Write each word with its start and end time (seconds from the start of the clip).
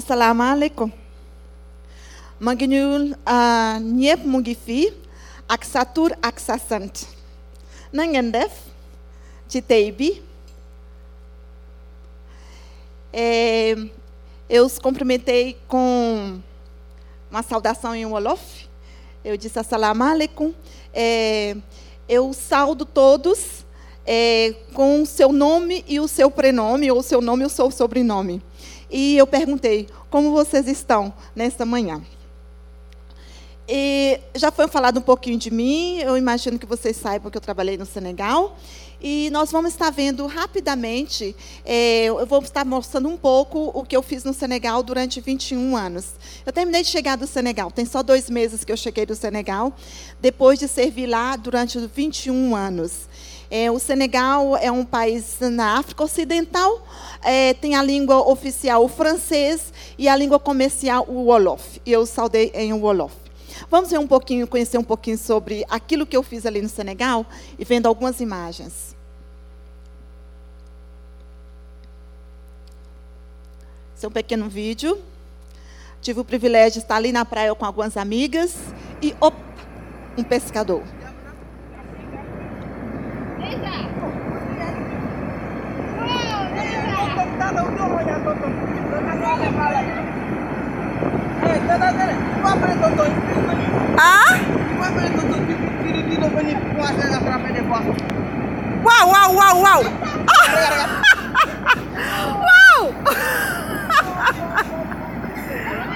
Assalamu 0.00 0.40
alaikum. 0.42 0.88
Manginul 2.40 3.12
ñepp 4.00 4.24
mu 4.24 4.38
ngi 4.40 4.54
fii 4.64 4.86
ak 5.54 5.60
sa 5.64 5.84
tur 5.84 6.10
ak 6.24 6.40
sa 6.40 6.56
sant 6.68 7.04
na 7.92 8.02
ngeen 8.08 8.32
def 8.32 8.54
ci 9.50 9.60
tey 9.60 9.92
bi 9.92 10.10
É, 13.12 13.74
eu 14.48 14.64
os 14.64 14.78
cumprimentei 14.78 15.56
com 15.66 16.38
uma 17.30 17.42
saudação 17.42 17.92
em 17.94 18.06
Wolof. 18.06 18.68
Eu 19.24 19.36
disse 19.36 19.58
Assalamu 19.58 20.04
alaikum. 20.04 20.54
É, 20.94 21.56
eu 22.08 22.32
saldo 22.32 22.84
todos 22.86 23.64
é, 24.06 24.54
com 24.72 25.02
o 25.02 25.06
seu 25.06 25.32
nome 25.32 25.84
e 25.88 25.98
o 25.98 26.06
seu 26.06 26.30
prenome, 26.30 26.88
ou 26.90 27.00
o 27.00 27.02
seu 27.02 27.20
nome 27.20 27.42
e 27.42 27.46
o 27.46 27.50
seu 27.50 27.68
sobrenome. 27.70 28.40
E 28.90 29.16
eu 29.16 29.26
perguntei, 29.26 29.88
como 30.10 30.32
vocês 30.32 30.66
estão 30.66 31.12
nesta 31.34 31.64
manhã? 31.64 32.02
E 33.72 34.18
já 34.34 34.50
foi 34.50 34.66
falado 34.66 34.98
um 34.98 35.02
pouquinho 35.02 35.38
de 35.38 35.48
mim, 35.48 35.98
eu 35.98 36.16
imagino 36.16 36.58
que 36.58 36.66
vocês 36.66 36.96
saibam 36.96 37.30
que 37.30 37.38
eu 37.38 37.40
trabalhei 37.40 37.78
no 37.78 37.86
Senegal. 37.86 38.58
E 39.00 39.30
nós 39.30 39.52
vamos 39.52 39.70
estar 39.70 39.90
vendo 39.90 40.26
rapidamente, 40.26 41.34
é, 41.64 42.06
eu 42.06 42.26
vou 42.26 42.40
estar 42.40 42.66
mostrando 42.66 43.08
um 43.08 43.16
pouco 43.16 43.70
o 43.72 43.82
que 43.82 43.96
eu 43.96 44.02
fiz 44.02 44.24
no 44.24 44.34
Senegal 44.34 44.82
durante 44.82 45.20
21 45.20 45.74
anos. 45.76 46.06
Eu 46.44 46.52
terminei 46.52 46.82
de 46.82 46.88
chegar 46.88 47.16
do 47.16 47.26
Senegal, 47.26 47.70
tem 47.70 47.86
só 47.86 48.02
dois 48.02 48.28
meses 48.28 48.62
que 48.64 48.72
eu 48.72 48.76
cheguei 48.76 49.06
do 49.06 49.14
Senegal, 49.14 49.72
depois 50.20 50.58
de 50.58 50.66
servir 50.68 51.06
lá 51.06 51.36
durante 51.36 51.78
21 51.78 52.54
anos. 52.54 53.08
É, 53.50 53.70
o 53.70 53.78
Senegal 53.78 54.56
é 54.56 54.70
um 54.70 54.84
país 54.84 55.38
na 55.40 55.78
África 55.78 56.04
Ocidental, 56.04 56.86
é, 57.22 57.54
tem 57.54 57.74
a 57.74 57.82
língua 57.82 58.26
oficial 58.28 58.84
o 58.84 58.88
francês 58.88 59.72
e 59.98 60.08
a 60.08 60.16
língua 60.16 60.38
comercial 60.38 61.04
o 61.08 61.26
Wolof. 61.26 61.80
E 61.84 61.92
eu 61.92 62.06
saudei 62.06 62.50
em 62.54 62.72
Wolof. 62.72 63.14
Vamos 63.70 63.90
ver 63.90 63.98
um 63.98 64.06
pouquinho, 64.06 64.46
conhecer 64.46 64.78
um 64.78 64.84
pouquinho 64.84 65.18
sobre 65.18 65.64
aquilo 65.68 66.06
que 66.06 66.16
eu 66.16 66.22
fiz 66.22 66.46
ali 66.46 66.62
no 66.62 66.68
Senegal 66.68 67.26
e 67.58 67.64
vendo 67.64 67.86
algumas 67.86 68.20
imagens. 68.20 68.96
Esse 73.94 74.06
é 74.06 74.08
um 74.08 74.12
pequeno 74.12 74.48
vídeo. 74.48 74.98
Tive 76.00 76.20
o 76.20 76.24
privilégio 76.24 76.72
de 76.72 76.78
estar 76.78 76.96
ali 76.96 77.12
na 77.12 77.24
praia 77.24 77.54
com 77.54 77.66
algumas 77.66 77.98
amigas 77.98 78.56
e 79.02 79.14
opa, 79.20 79.36
um 80.16 80.24
pescador. 80.24 80.82
Ah? 94.00 94.32
Uau, 98.80 99.04
uau, 99.12 99.30
uau, 99.36 99.54
uau! 99.60 99.80
Uau! 102.48 102.80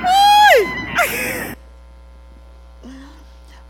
Ui! 0.05 1.54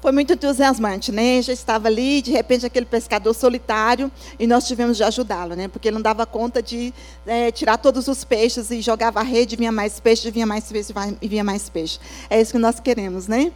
Foi 0.05 0.12
muito 0.12 0.34
entusiasmante, 0.34 1.10
né? 1.10 1.41
Já 1.41 1.55
estava 1.55 1.88
ali, 1.88 2.20
de 2.20 2.30
repente 2.30 2.66
aquele 2.66 2.84
pescador 2.84 3.33
solitário 3.33 4.12
e 4.38 4.47
nós 4.47 4.66
tivemos 4.66 4.98
de 4.98 5.02
ajudá-lo, 5.02 5.55
né? 5.55 5.66
Porque 5.66 5.88
ele 5.88 5.94
não 5.94 6.02
dava 6.02 6.27
conta 6.27 6.62
de 6.62 6.92
é, 7.27 7.50
tirar 7.50 7.78
todos 7.78 8.06
os 8.06 8.22
peixes 8.22 8.70
e 8.70 8.82
jogava 8.82 9.20
a 9.20 9.22
rede, 9.22 9.56
vinha 9.56 9.72
mais 9.72 9.98
peixe, 10.00 10.30
vinha 10.30 10.44
mais 10.44 10.70
peixe 10.70 10.92
e 11.22 11.27
vinha 11.27 11.42
mais 11.42 11.70
peixe. 11.70 11.98
É 12.28 12.38
isso 12.38 12.52
que 12.52 12.58
nós 12.58 12.78
queremos, 12.80 13.27
né? 13.27 13.50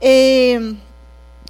E, 0.00 0.74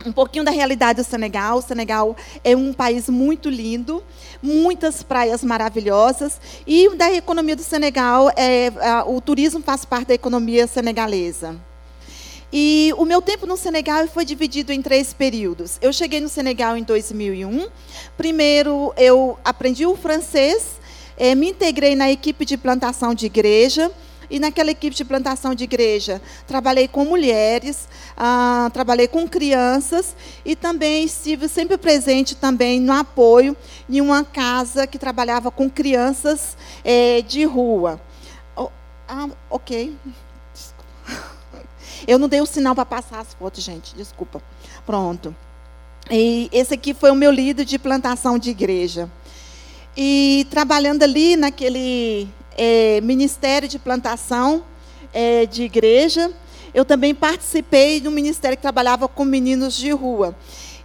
um 0.05 0.11
pouquinho 0.11 0.43
da 0.43 0.51
realidade 0.51 1.01
do 1.01 1.09
Senegal. 1.09 1.59
O 1.59 1.63
Senegal 1.63 2.17
é 2.43 2.57
um 2.57 2.73
país 2.73 3.09
muito 3.09 3.49
lindo, 3.49 4.03
muitas 4.43 5.01
praias 5.01 5.45
maravilhosas 5.45 6.41
e 6.67 6.93
da 6.97 7.09
economia 7.13 7.55
do 7.55 7.63
Senegal, 7.63 8.31
é, 8.31 8.73
o 9.07 9.21
turismo 9.21 9.63
faz 9.63 9.85
parte 9.85 10.09
da 10.09 10.15
economia 10.15 10.67
senegalesa. 10.67 11.68
E 12.53 12.95
o 12.97 13.05
meu 13.05 13.21
tempo 13.21 13.47
no 13.47 13.59
Senegal 13.59 14.07
foi 14.09 14.25
dividido 14.25 14.73
em 14.73 14.81
três 14.81 15.13
períodos. 15.13 15.79
Eu 15.83 15.93
cheguei 15.93 16.19
no 16.19 16.31
Senegal 16.31 16.79
em 16.79 16.83
2001. 16.83 17.69
Primeiro, 18.17 18.93
eu 18.97 19.39
aprendi 19.45 19.85
o 19.85 19.95
francês, 19.95 20.81
eh, 21.19 21.35
me 21.35 21.51
integrei 21.51 21.95
na 21.95 22.11
equipe 22.11 22.47
de 22.47 22.57
plantação 22.57 23.15
de 23.15 23.27
igreja. 23.27 23.91
E 24.31 24.39
naquela 24.39 24.71
equipe 24.71 24.95
de 24.95 25.07
plantação 25.07 25.55
de 25.55 25.65
igreja, 25.65 26.21
trabalhei 26.47 26.87
com 26.87 27.03
mulheres, 27.03 27.89
ah, 28.15 28.69
trabalhei 28.75 29.09
com 29.09 29.27
crianças 29.27 30.15
e 30.45 30.55
também 30.55 31.05
estive 31.05 31.49
sempre 31.49 31.79
presente 31.79 32.37
também 32.37 32.79
no 32.79 32.93
apoio 32.93 33.57
em 33.89 34.03
uma 34.03 34.23
casa 34.23 34.87
que 34.87 34.99
trabalhava 34.99 35.51
com 35.51 35.71
crianças 35.71 36.59
eh, 36.85 37.23
de 37.23 37.45
rua. 37.45 37.99
Oh, 38.55 38.69
ah, 39.09 39.31
ok. 39.49 39.97
Eu 42.07 42.19
não 42.19 42.29
dei 42.29 42.41
o 42.41 42.47
sinal 42.47 42.75
para 42.75 42.85
passar 42.85 43.21
as 43.21 43.35
fotos, 43.35 43.63
gente. 43.63 43.95
Desculpa. 43.95 44.43
Pronto. 44.87 45.35
E 46.11 46.49
esse 46.53 46.75
aqui 46.75 46.95
foi 46.95 47.11
o 47.11 47.15
meu 47.15 47.31
líder 47.31 47.65
de 47.65 47.79
plantação 47.79 48.39
de 48.39 48.51
igreja. 48.51 49.11
E 49.97 50.47
trabalhando 50.51 51.03
ali 51.03 51.37
naquele 51.37 52.29
é, 52.57 53.01
ministério 53.01 53.69
de 53.69 53.79
plantação 53.79 54.65
é, 55.13 55.45
de 55.45 55.65
igreja, 55.65 56.31
eu 56.73 56.85
também 56.85 57.15
participei 57.15 58.01
de 58.01 58.09
um 58.09 58.11
ministério 58.11 58.57
que 58.57 58.63
trabalhava 58.63 59.09
com 59.09 59.25
meninos 59.25 59.75
de 59.75 59.91
rua. 59.91 60.37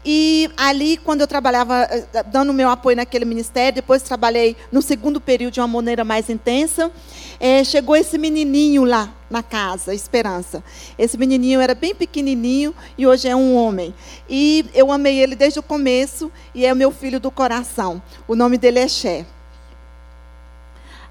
E 0.05 0.49
ali, 0.57 0.97
quando 0.97 1.21
eu 1.21 1.27
trabalhava, 1.27 1.87
dando 2.31 2.53
meu 2.53 2.69
apoio 2.69 2.97
naquele 2.97 3.23
ministério, 3.23 3.75
depois 3.75 4.01
trabalhei 4.01 4.57
no 4.71 4.81
segundo 4.81 5.21
período 5.21 5.53
de 5.53 5.61
uma 5.61 5.67
maneira 5.67 6.03
mais 6.03 6.29
intensa, 6.29 6.91
é, 7.39 7.63
chegou 7.63 7.95
esse 7.95 8.17
menininho 8.17 8.83
lá 8.83 9.13
na 9.29 9.41
casa, 9.41 9.93
Esperança. 9.93 10.63
Esse 10.97 11.17
menininho 11.17 11.61
era 11.61 11.73
bem 11.73 11.95
pequenininho 11.95 12.75
e 12.97 13.07
hoje 13.07 13.27
é 13.27 13.35
um 13.35 13.55
homem. 13.55 13.93
E 14.29 14.65
eu 14.73 14.91
amei 14.91 15.19
ele 15.19 15.35
desde 15.35 15.59
o 15.59 15.63
começo 15.63 16.31
e 16.53 16.65
é 16.65 16.73
o 16.73 16.75
meu 16.75 16.91
filho 16.91 17.19
do 17.19 17.31
coração. 17.31 18.01
O 18.27 18.35
nome 18.35 18.57
dele 18.57 18.79
é 18.79 18.87
Xé. 18.87 19.25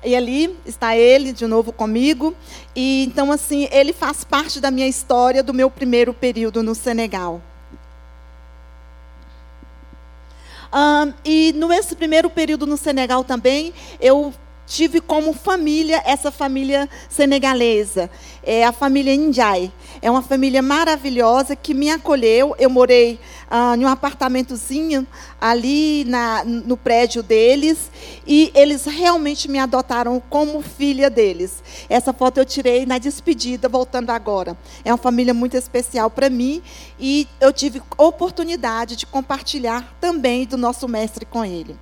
E 0.05 0.17
ali 0.17 0.59
está 0.67 0.97
ele 0.97 1.33
de 1.33 1.47
novo 1.47 1.73
comigo. 1.73 2.35
E 2.77 3.05
então 3.05 3.33
assim, 3.33 3.69
ele 3.71 3.93
faz 3.93 4.23
parte 4.23 4.61
da 4.61 4.71
minha 4.71 4.87
história 4.87 5.43
do 5.43 5.55
meu 5.55 5.71
primeiro 5.71 6.13
período 6.13 6.63
no 6.63 6.75
Senegal. 6.75 7.41
Um, 10.73 11.13
e 11.25 11.53
nesse 11.53 11.95
primeiro 11.95 12.31
período 12.31 12.67
no 12.67 12.77
Senegal 12.77 13.23
também, 13.23 13.75
eu 14.01 14.33
tive 14.73 15.03
como 15.03 15.35
família 15.35 16.03
essa 16.07 16.31
família 16.31 16.89
senegalesa, 17.11 18.09
é 18.43 18.65
a 18.65 18.73
família 18.73 19.15
Indiai. 19.15 19.71
É 20.01 20.11
uma 20.11 20.23
família 20.23 20.63
maravilhosa 20.63 21.55
que 21.55 21.75
me 21.75 21.91
acolheu. 21.91 22.57
Eu 22.59 22.71
morei 22.71 23.21
ah, 23.51 23.75
em 23.77 23.85
um 23.85 23.89
apartamentozinho 23.89 25.07
ali 25.41 26.05
na, 26.07 26.43
no 26.45 26.77
prédio 26.77 27.23
deles 27.23 27.91
e 28.27 28.51
eles 28.55 28.85
realmente 28.87 29.49
me 29.49 29.59
adotaram 29.59 30.21
como 30.31 30.63
filha 30.63 31.11
deles. 31.11 31.63
Essa 31.89 32.13
foto 32.13 32.39
eu 32.39 32.45
tirei 32.45 32.87
na 32.87 32.99
despedida, 32.99 33.69
voltando 33.69 34.11
agora. 34.11 34.57
É 34.85 34.91
uma 34.91 34.99
família 34.99 35.35
muito 35.35 35.57
especial 35.57 36.11
para 36.11 36.31
mim 36.31 36.63
e 36.99 37.29
eu 37.41 37.53
tive 37.53 37.83
oportunidade 37.99 38.97
de 38.97 39.07
compartilhar 39.07 39.97
também 40.01 40.47
do 40.47 40.57
nosso 40.57 40.89
mestre 40.89 41.27
com 41.27 41.45
ele. 41.45 41.77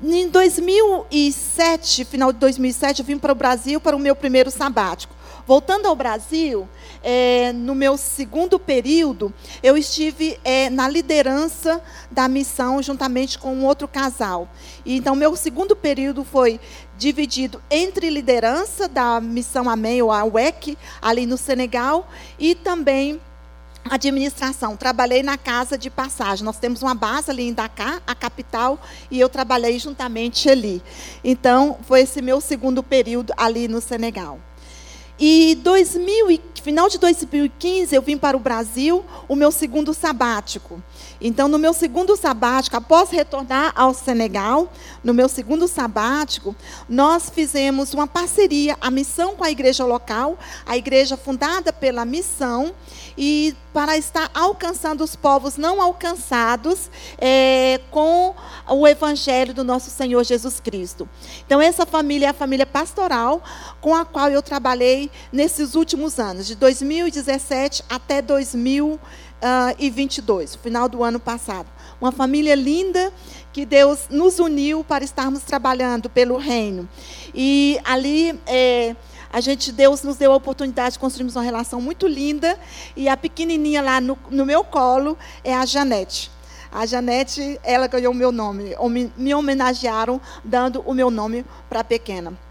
Em 0.00 0.28
2007, 0.28 2.04
final 2.04 2.32
de 2.32 2.38
2007, 2.38 3.00
eu 3.00 3.04
vim 3.04 3.18
para 3.18 3.32
o 3.32 3.34
Brasil 3.34 3.80
para 3.80 3.96
o 3.96 3.98
meu 3.98 4.14
primeiro 4.14 4.48
sabático. 4.48 5.12
Voltando 5.44 5.86
ao 5.86 5.96
Brasil, 5.96 6.68
é, 7.02 7.52
no 7.52 7.74
meu 7.74 7.96
segundo 7.96 8.60
período, 8.60 9.34
eu 9.60 9.76
estive 9.76 10.38
é, 10.44 10.70
na 10.70 10.88
liderança 10.88 11.82
da 12.12 12.28
missão 12.28 12.80
juntamente 12.80 13.40
com 13.40 13.52
um 13.52 13.64
outro 13.64 13.88
casal. 13.88 14.48
E, 14.84 14.96
então, 14.96 15.16
meu 15.16 15.34
segundo 15.34 15.74
período 15.74 16.22
foi 16.22 16.60
dividido 16.96 17.60
entre 17.68 18.08
liderança 18.08 18.86
da 18.86 19.20
missão 19.20 19.68
Amém, 19.68 20.00
ou 20.00 20.12
a 20.12 20.22
UEC, 20.22 20.78
ali 21.02 21.26
no 21.26 21.36
Senegal, 21.36 22.08
e 22.38 22.54
também 22.54 23.20
administração. 23.90 24.76
Trabalhei 24.76 25.22
na 25.22 25.36
casa 25.36 25.76
de 25.76 25.90
passagem. 25.90 26.44
Nós 26.44 26.58
temos 26.58 26.82
uma 26.82 26.94
base 26.94 27.30
ali 27.30 27.48
em 27.48 27.52
Dakar, 27.52 28.02
a 28.06 28.14
capital, 28.14 28.80
e 29.10 29.18
eu 29.18 29.28
trabalhei 29.28 29.78
juntamente 29.78 30.48
ali. 30.48 30.82
Então, 31.22 31.78
foi 31.82 32.00
esse 32.02 32.22
meu 32.22 32.40
segundo 32.40 32.82
período 32.82 33.32
ali 33.36 33.68
no 33.68 33.80
Senegal. 33.80 34.40
E 35.18 35.56
2000 35.56 36.30
e, 36.30 36.40
final 36.62 36.88
de 36.88 36.96
2015 36.98 37.94
eu 37.94 38.02
vim 38.02 38.16
para 38.16 38.36
o 38.36 38.40
Brasil, 38.40 39.04
o 39.26 39.34
meu 39.34 39.50
segundo 39.50 39.92
sabático. 39.92 40.80
Então, 41.20 41.48
no 41.48 41.58
meu 41.58 41.72
segundo 41.72 42.16
sabático, 42.16 42.76
após 42.76 43.10
retornar 43.10 43.72
ao 43.74 43.92
Senegal, 43.92 44.72
no 45.02 45.12
meu 45.12 45.28
segundo 45.28 45.66
sabático, 45.66 46.54
nós 46.88 47.30
fizemos 47.30 47.92
uma 47.92 48.06
parceria, 48.06 48.76
a 48.80 48.90
missão 48.90 49.34
com 49.34 49.44
a 49.44 49.50
igreja 49.50 49.84
local, 49.84 50.38
a 50.64 50.76
igreja 50.76 51.16
fundada 51.16 51.72
pela 51.72 52.04
missão, 52.04 52.74
e 53.18 53.54
para 53.72 53.98
estar 53.98 54.30
alcançando 54.32 55.02
os 55.02 55.16
povos 55.16 55.56
não 55.56 55.82
alcançados 55.82 56.88
é, 57.18 57.80
com 57.90 58.32
o 58.68 58.86
evangelho 58.86 59.52
do 59.52 59.64
nosso 59.64 59.90
Senhor 59.90 60.22
Jesus 60.22 60.60
Cristo. 60.60 61.08
Então, 61.44 61.60
essa 61.60 61.84
família 61.84 62.26
é 62.26 62.28
a 62.30 62.34
família 62.34 62.64
pastoral 62.64 63.42
com 63.80 63.94
a 63.94 64.04
qual 64.04 64.30
eu 64.30 64.40
trabalhei 64.40 65.10
nesses 65.32 65.74
últimos 65.74 66.20
anos, 66.20 66.46
de 66.46 66.54
2017 66.54 67.82
até 67.90 68.22
2022, 69.40 70.56
final 70.56 70.88
do 70.88 71.02
ano 71.04 71.20
passado. 71.20 71.66
Uma 72.00 72.12
família 72.12 72.54
linda 72.54 73.12
que 73.52 73.64
Deus 73.64 74.08
nos 74.10 74.38
uniu 74.38 74.84
para 74.84 75.04
estarmos 75.04 75.42
trabalhando 75.42 76.08
pelo 76.08 76.36
reino. 76.36 76.88
E 77.34 77.78
ali. 77.84 78.38
É, 78.46 78.94
a 79.30 79.42
gente, 79.42 79.70
Deus 79.72 80.02
nos 80.02 80.16
deu 80.16 80.32
a 80.32 80.36
oportunidade 80.36 80.94
de 80.94 80.98
construirmos 80.98 81.36
uma 81.36 81.44
relação 81.44 81.80
muito 81.80 82.06
linda. 82.06 82.58
E 82.96 83.08
a 83.08 83.16
pequenininha 83.16 83.82
lá 83.82 84.00
no, 84.00 84.18
no 84.30 84.46
meu 84.46 84.64
colo 84.64 85.18
é 85.44 85.54
a 85.54 85.66
Janete. 85.66 86.30
A 86.72 86.86
Janete, 86.86 87.60
ela 87.62 87.86
ganhou 87.86 88.12
o 88.12 88.16
meu 88.16 88.32
nome. 88.32 88.74
Me 89.16 89.34
homenagearam 89.34 90.20
dando 90.42 90.82
o 90.86 90.94
meu 90.94 91.10
nome 91.10 91.44
para 91.68 91.80
a 91.80 91.84
pequena. 91.84 92.47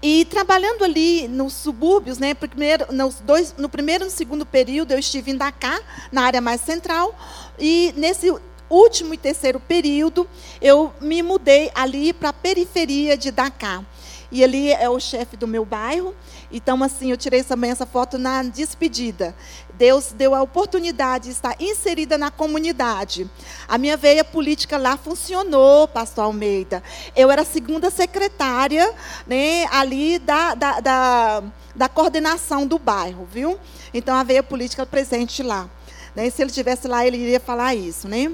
E 0.00 0.24
trabalhando 0.26 0.84
ali 0.84 1.26
nos 1.26 1.52
subúrbios, 1.54 2.18
né, 2.18 2.32
primeiro, 2.32 2.92
nos 2.92 3.16
dois, 3.16 3.54
no 3.58 3.68
primeiro 3.68 4.04
e 4.04 4.06
no 4.06 4.10
segundo 4.10 4.46
período, 4.46 4.92
eu 4.92 4.98
estive 4.98 5.32
em 5.32 5.36
Dakar, 5.36 5.80
na 6.12 6.22
área 6.22 6.40
mais 6.40 6.60
central, 6.60 7.18
e 7.58 7.92
nesse 7.96 8.32
último 8.70 9.12
e 9.12 9.16
terceiro 9.16 9.58
período, 9.58 10.28
eu 10.60 10.92
me 11.00 11.20
mudei 11.22 11.70
ali 11.74 12.12
para 12.12 12.28
a 12.28 12.32
periferia 12.32 13.16
de 13.16 13.32
Dakar. 13.32 13.84
E 14.30 14.44
ali 14.44 14.70
é 14.70 14.88
o 14.88 15.00
chefe 15.00 15.36
do 15.36 15.48
meu 15.48 15.64
bairro. 15.64 16.14
Então, 16.50 16.82
assim, 16.82 17.10
eu 17.10 17.16
tirei 17.16 17.42
também 17.42 17.70
essa 17.70 17.84
foto 17.84 18.16
na 18.16 18.42
despedida. 18.42 19.34
Deus 19.74 20.12
deu 20.12 20.34
a 20.34 20.42
oportunidade 20.42 21.26
de 21.26 21.30
estar 21.30 21.54
inserida 21.60 22.16
na 22.16 22.30
comunidade. 22.30 23.30
A 23.68 23.76
minha 23.76 23.96
veia 23.96 24.24
política 24.24 24.76
lá 24.78 24.96
funcionou, 24.96 25.86
pastor 25.86 26.24
Almeida. 26.24 26.82
Eu 27.14 27.30
era 27.30 27.44
segunda 27.44 27.90
secretária 27.90 28.92
né, 29.26 29.66
ali 29.70 30.18
da, 30.18 30.54
da, 30.54 30.80
da, 30.80 31.42
da 31.76 31.88
coordenação 31.88 32.66
do 32.66 32.78
bairro, 32.78 33.28
viu? 33.30 33.58
Então, 33.92 34.16
a 34.16 34.22
veia 34.22 34.42
política 34.42 34.86
presente 34.86 35.42
lá. 35.42 35.68
Né? 36.16 36.30
Se 36.30 36.42
ele 36.42 36.50
estivesse 36.50 36.88
lá, 36.88 37.06
ele 37.06 37.18
iria 37.18 37.40
falar 37.40 37.74
isso, 37.74 38.08
né? 38.08 38.32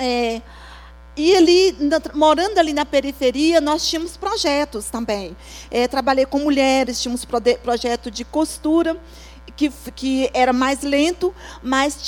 É, 0.00 0.40
e 1.18 1.36
ali, 1.36 1.76
morando 2.14 2.58
ali 2.58 2.72
na 2.72 2.86
periferia, 2.86 3.60
nós 3.60 3.84
tínhamos 3.84 4.16
projetos 4.16 4.88
também. 4.88 5.36
É, 5.68 5.88
trabalhei 5.88 6.24
com 6.24 6.38
mulheres, 6.38 7.02
tínhamos 7.02 7.24
projeto 7.24 8.08
de 8.08 8.24
costura, 8.24 8.96
que, 9.56 9.68
que 9.96 10.30
era 10.32 10.52
mais 10.52 10.82
lento, 10.82 11.34
mas 11.60 11.98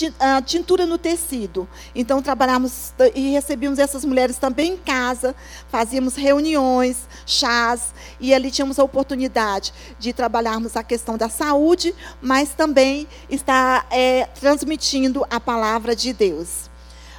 tintura 0.46 0.86
no 0.86 0.96
tecido. 0.96 1.68
Então, 1.92 2.22
trabalhamos 2.22 2.94
e 3.12 3.32
recebíamos 3.32 3.80
essas 3.80 4.04
mulheres 4.04 4.38
também 4.38 4.74
em 4.74 4.76
casa, 4.76 5.34
fazíamos 5.68 6.14
reuniões, 6.14 7.08
chás, 7.26 7.92
e 8.20 8.32
ali 8.32 8.52
tínhamos 8.52 8.78
a 8.78 8.84
oportunidade 8.84 9.74
de 9.98 10.12
trabalharmos 10.12 10.76
a 10.76 10.84
questão 10.84 11.18
da 11.18 11.28
saúde, 11.28 11.92
mas 12.22 12.50
também 12.50 13.08
estar 13.28 13.84
é, 13.90 14.28
transmitindo 14.38 15.26
a 15.28 15.40
palavra 15.40 15.96
de 15.96 16.12
Deus. 16.12 16.70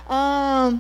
Ah, 0.08 0.74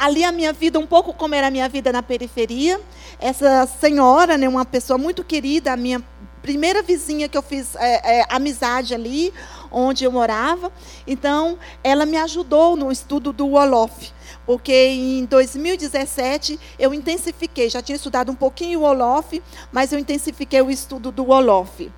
ali 0.00 0.24
a 0.24 0.32
minha 0.32 0.50
vida, 0.50 0.78
um 0.78 0.86
pouco 0.86 1.12
como 1.12 1.34
era 1.34 1.48
a 1.48 1.50
minha 1.50 1.68
vida 1.68 1.92
na 1.92 2.02
periferia. 2.02 2.80
Essa 3.18 3.66
senhora, 3.66 4.38
né, 4.38 4.48
uma 4.48 4.64
pessoa 4.64 4.96
muito 4.96 5.22
querida, 5.22 5.74
a 5.74 5.76
minha 5.76 6.02
primeira 6.40 6.82
vizinha 6.82 7.28
que 7.28 7.36
eu 7.36 7.42
fiz 7.42 7.76
é, 7.76 8.20
é, 8.20 8.26
amizade 8.30 8.94
ali, 8.94 9.30
onde 9.70 10.02
eu 10.02 10.10
morava. 10.10 10.72
Então, 11.06 11.58
ela 11.84 12.06
me 12.06 12.16
ajudou 12.16 12.76
no 12.76 12.90
estudo 12.90 13.30
do 13.30 13.46
Wolof. 13.46 14.10
Porque 14.46 14.72
em 14.72 15.26
2017 15.26 16.58
eu 16.78 16.94
intensifiquei, 16.94 17.68
já 17.68 17.82
tinha 17.82 17.94
estudado 17.94 18.32
um 18.32 18.34
pouquinho 18.34 18.80
o 18.80 18.82
Wolof, 18.82 19.42
mas 19.70 19.92
eu 19.92 19.98
intensifiquei 19.98 20.62
o 20.62 20.70
estudo 20.70 21.12
do 21.12 21.24
Wolof. 21.24 21.90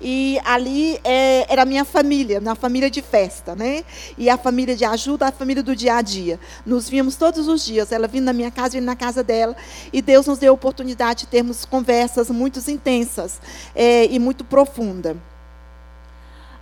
E 0.00 0.38
ali 0.44 1.00
é, 1.02 1.46
era 1.52 1.62
a 1.62 1.64
minha 1.64 1.84
família, 1.84 2.38
uma 2.38 2.54
família 2.54 2.88
de 2.88 3.02
festa, 3.02 3.56
né? 3.56 3.84
E 4.16 4.30
a 4.30 4.38
família 4.38 4.76
de 4.76 4.84
ajuda, 4.84 5.26
a 5.26 5.32
família 5.32 5.62
do 5.62 5.74
dia 5.74 5.96
a 5.96 6.02
dia. 6.02 6.38
Nos 6.64 6.88
víamos 6.88 7.16
todos 7.16 7.48
os 7.48 7.64
dias, 7.64 7.90
ela 7.90 8.06
vindo 8.06 8.24
na 8.24 8.32
minha 8.32 8.50
casa, 8.50 8.78
vindo 8.78 8.84
na 8.84 8.94
casa 8.94 9.24
dela. 9.24 9.56
E 9.92 10.00
Deus 10.00 10.26
nos 10.26 10.38
deu 10.38 10.52
a 10.52 10.54
oportunidade 10.54 11.20
de 11.20 11.26
termos 11.26 11.64
conversas 11.64 12.30
muito 12.30 12.58
intensas 12.70 13.40
é, 13.74 14.06
e 14.06 14.18
muito 14.18 14.44
profundas. 14.44 15.16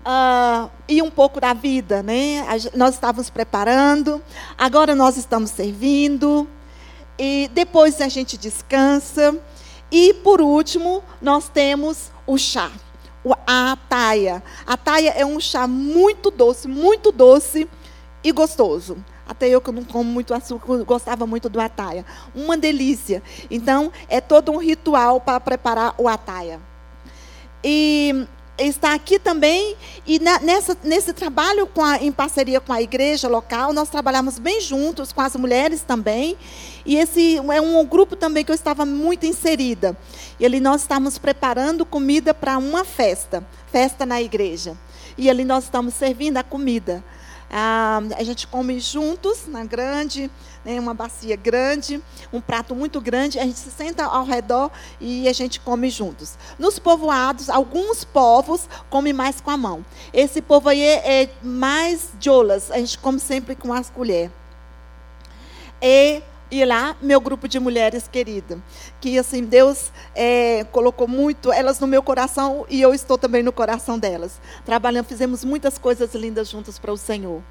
Uh, 0.06 0.70
e 0.88 1.02
um 1.02 1.10
pouco 1.10 1.40
da 1.40 1.52
vida, 1.52 2.02
né? 2.02 2.46
Nós 2.74 2.94
estávamos 2.94 3.28
preparando, 3.28 4.22
agora 4.56 4.94
nós 4.94 5.16
estamos 5.16 5.50
servindo, 5.50 6.48
e 7.18 7.50
depois 7.52 8.00
a 8.00 8.08
gente 8.08 8.38
descansa. 8.38 9.36
E 9.90 10.14
por 10.14 10.40
último, 10.40 11.02
nós 11.20 11.48
temos 11.48 12.10
o 12.26 12.38
chá 12.38 12.70
a 13.46 13.72
ataia. 13.72 14.42
A 14.66 14.74
ataia 14.74 15.10
é 15.10 15.24
um 15.24 15.40
chá 15.40 15.66
muito 15.66 16.30
doce, 16.30 16.68
muito 16.68 17.10
doce 17.10 17.68
e 18.22 18.32
gostoso. 18.32 18.96
Até 19.28 19.48
eu 19.48 19.60
que 19.60 19.72
não 19.72 19.82
como 19.82 20.04
muito 20.04 20.32
açúcar, 20.32 20.84
gostava 20.84 21.26
muito 21.26 21.48
do 21.48 21.60
ataia. 21.60 22.04
Uma 22.34 22.56
delícia. 22.56 23.22
Então, 23.50 23.92
é 24.08 24.20
todo 24.20 24.52
um 24.52 24.58
ritual 24.58 25.20
para 25.20 25.40
preparar 25.40 25.94
o 25.98 26.08
ataia. 26.08 26.60
E 27.64 28.26
está 28.58 28.94
aqui 28.94 29.18
também, 29.18 29.76
e 30.06 30.18
na, 30.18 30.38
nessa, 30.40 30.76
nesse 30.82 31.12
trabalho 31.12 31.68
a, 31.78 32.02
em 32.02 32.10
parceria 32.10 32.60
com 32.60 32.72
a 32.72 32.80
igreja 32.80 33.28
local, 33.28 33.72
nós 33.72 33.88
trabalhamos 33.88 34.38
bem 34.38 34.60
juntos 34.60 35.12
com 35.12 35.20
as 35.20 35.36
mulheres 35.36 35.82
também, 35.82 36.36
e 36.84 36.96
esse 36.96 37.36
é 37.36 37.60
um 37.60 37.84
grupo 37.84 38.16
também 38.16 38.44
que 38.44 38.50
eu 38.50 38.54
estava 38.54 38.86
muito 38.86 39.26
inserida. 39.26 39.96
E 40.38 40.46
ali 40.46 40.60
nós 40.60 40.82
estamos 40.82 41.18
preparando 41.18 41.84
comida 41.84 42.32
para 42.32 42.56
uma 42.58 42.84
festa, 42.84 43.44
festa 43.72 44.06
na 44.06 44.22
igreja. 44.22 44.76
E 45.18 45.28
ali 45.28 45.44
nós 45.44 45.64
estamos 45.64 45.94
servindo 45.94 46.36
a 46.36 46.42
comida. 46.42 47.02
Ah, 47.50 48.00
a 48.16 48.24
gente 48.24 48.46
come 48.46 48.80
juntos, 48.80 49.46
na 49.46 49.64
grande, 49.64 50.30
né, 50.64 50.80
uma 50.80 50.92
bacia 50.92 51.36
grande, 51.36 52.02
um 52.32 52.40
prato 52.40 52.74
muito 52.74 53.00
grande, 53.00 53.38
a 53.38 53.44
gente 53.44 53.58
se 53.58 53.70
senta 53.70 54.04
ao 54.04 54.24
redor 54.24 54.70
e 55.00 55.28
a 55.28 55.32
gente 55.32 55.60
come 55.60 55.88
juntos. 55.88 56.36
Nos 56.58 56.78
povoados, 56.78 57.48
alguns 57.48 58.04
povos 58.04 58.68
comem 58.90 59.12
mais 59.12 59.40
com 59.40 59.50
a 59.50 59.56
mão. 59.56 59.84
Esse 60.12 60.42
povo 60.42 60.68
aí 60.68 60.82
é, 60.82 61.22
é 61.22 61.30
mais 61.42 62.10
jolas, 62.20 62.70
a 62.70 62.78
gente 62.78 62.98
come 62.98 63.20
sempre 63.20 63.54
com 63.54 63.72
as 63.72 63.88
colheres. 63.88 64.32
E 65.80 66.22
e 66.50 66.64
lá, 66.64 66.96
meu 67.02 67.20
grupo 67.20 67.48
de 67.48 67.58
mulheres 67.58 68.06
querida, 68.06 68.62
que 69.00 69.18
assim, 69.18 69.42
Deus 69.42 69.90
é, 70.14 70.64
colocou 70.70 71.08
muito 71.08 71.52
elas 71.52 71.80
no 71.80 71.86
meu 71.86 72.02
coração 72.02 72.64
e 72.68 72.80
eu 72.80 72.94
estou 72.94 73.18
também 73.18 73.42
no 73.42 73.52
coração 73.52 73.98
delas. 73.98 74.40
Trabalhando, 74.64 75.06
fizemos 75.06 75.44
muitas 75.44 75.76
coisas 75.76 76.14
lindas 76.14 76.48
juntas 76.48 76.78
para 76.78 76.92
o 76.92 76.96
Senhor. 76.96 77.42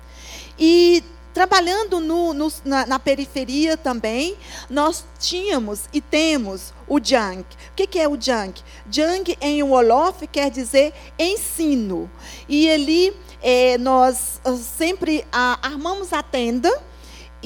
E 0.58 1.04
trabalhando 1.34 2.00
no, 2.00 2.34
no, 2.34 2.48
na, 2.64 2.86
na, 2.86 2.98
periferia 2.98 3.76
também, 3.76 4.38
nós 4.70 5.04
tínhamos 5.20 5.82
e 5.92 6.00
temos 6.00 6.74
o 6.88 6.98
Junk. 6.98 7.42
O 7.42 7.76
que, 7.76 7.86
que 7.86 8.00
é 8.00 8.08
o 8.08 8.14
Junk? 8.20 8.64
Junk 8.90 9.38
em 9.42 9.62
Wolof 9.62 10.26
quer 10.28 10.50
dizer 10.50 10.94
ensino. 11.20 12.10
E 12.48 12.70
ali 12.70 13.14
é, 13.42 13.78
nós 13.78 14.40
ah, 14.46 14.56
sempre 14.56 15.26
a, 15.30 15.60
armamos 15.62 16.14
a 16.14 16.24
tenda 16.24 16.72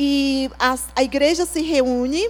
e 0.01 0.49
a, 0.57 0.77
a 0.95 1.03
igreja 1.03 1.45
se 1.45 1.61
reúne 1.61 2.29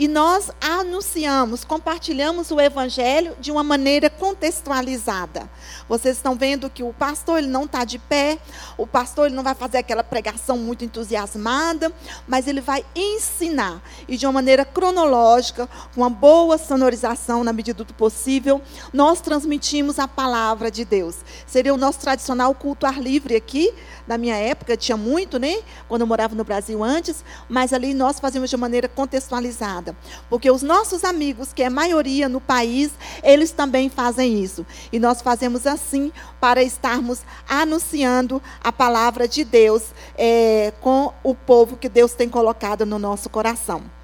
e 0.00 0.08
nós 0.08 0.50
anunciamos, 0.62 1.62
compartilhamos 1.62 2.50
o 2.50 2.58
evangelho 2.58 3.36
de 3.38 3.52
uma 3.52 3.62
maneira 3.62 4.08
contextualizada. 4.08 5.46
Vocês 5.86 6.16
estão 6.16 6.34
vendo 6.36 6.70
que 6.70 6.82
o 6.82 6.90
pastor 6.90 7.36
ele 7.36 7.48
não 7.48 7.64
está 7.64 7.84
de 7.84 7.98
pé, 7.98 8.38
o 8.78 8.86
pastor 8.86 9.26
ele 9.26 9.34
não 9.34 9.42
vai 9.42 9.54
fazer 9.54 9.76
aquela 9.76 10.02
pregação 10.02 10.56
muito 10.56 10.86
entusiasmada, 10.86 11.92
mas 12.26 12.46
ele 12.46 12.62
vai 12.62 12.82
ensinar 12.96 13.82
e 14.08 14.16
de 14.16 14.24
uma 14.24 14.32
maneira 14.32 14.64
cronológica, 14.64 15.68
com 15.94 16.00
uma 16.00 16.08
boa 16.08 16.56
sonorização 16.56 17.44
na 17.44 17.52
medida 17.52 17.84
do 17.84 17.92
possível, 17.92 18.62
nós 18.94 19.20
transmitimos 19.20 19.98
a 19.98 20.08
palavra 20.08 20.70
de 20.70 20.82
Deus. 20.82 21.16
Seria 21.46 21.74
o 21.74 21.76
nosso 21.76 21.98
tradicional 21.98 22.54
culto 22.54 22.86
ar 22.86 22.98
livre 22.98 23.36
aqui, 23.36 23.70
na 24.08 24.16
minha 24.16 24.36
época 24.36 24.78
tinha 24.78 24.96
muito, 24.96 25.38
né? 25.38 25.58
Quando 25.86 26.00
eu 26.00 26.06
morava 26.06 26.34
no 26.34 26.42
Brasil 26.42 26.82
antes, 26.82 27.22
mas 27.50 27.74
ali 27.74 27.92
nós 27.92 28.18
fazíamos 28.18 28.48
de 28.48 28.56
maneira 28.56 28.88
contextualizada. 28.88 29.89
Porque 30.28 30.50
os 30.50 30.62
nossos 30.62 31.04
amigos, 31.04 31.52
que 31.52 31.62
é 31.62 31.70
maioria 31.70 32.28
no 32.28 32.40
país, 32.40 32.90
eles 33.22 33.52
também 33.52 33.88
fazem 33.88 34.42
isso. 34.42 34.66
E 34.92 34.98
nós 34.98 35.20
fazemos 35.22 35.66
assim 35.66 36.12
para 36.40 36.62
estarmos 36.62 37.22
anunciando 37.48 38.42
a 38.62 38.72
palavra 38.72 39.28
de 39.28 39.44
Deus 39.44 39.94
é, 40.16 40.72
com 40.80 41.12
o 41.22 41.34
povo 41.34 41.76
que 41.76 41.88
Deus 41.88 42.12
tem 42.14 42.28
colocado 42.28 42.86
no 42.86 42.98
nosso 42.98 43.28
coração. 43.28 43.99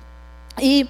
E 0.60 0.88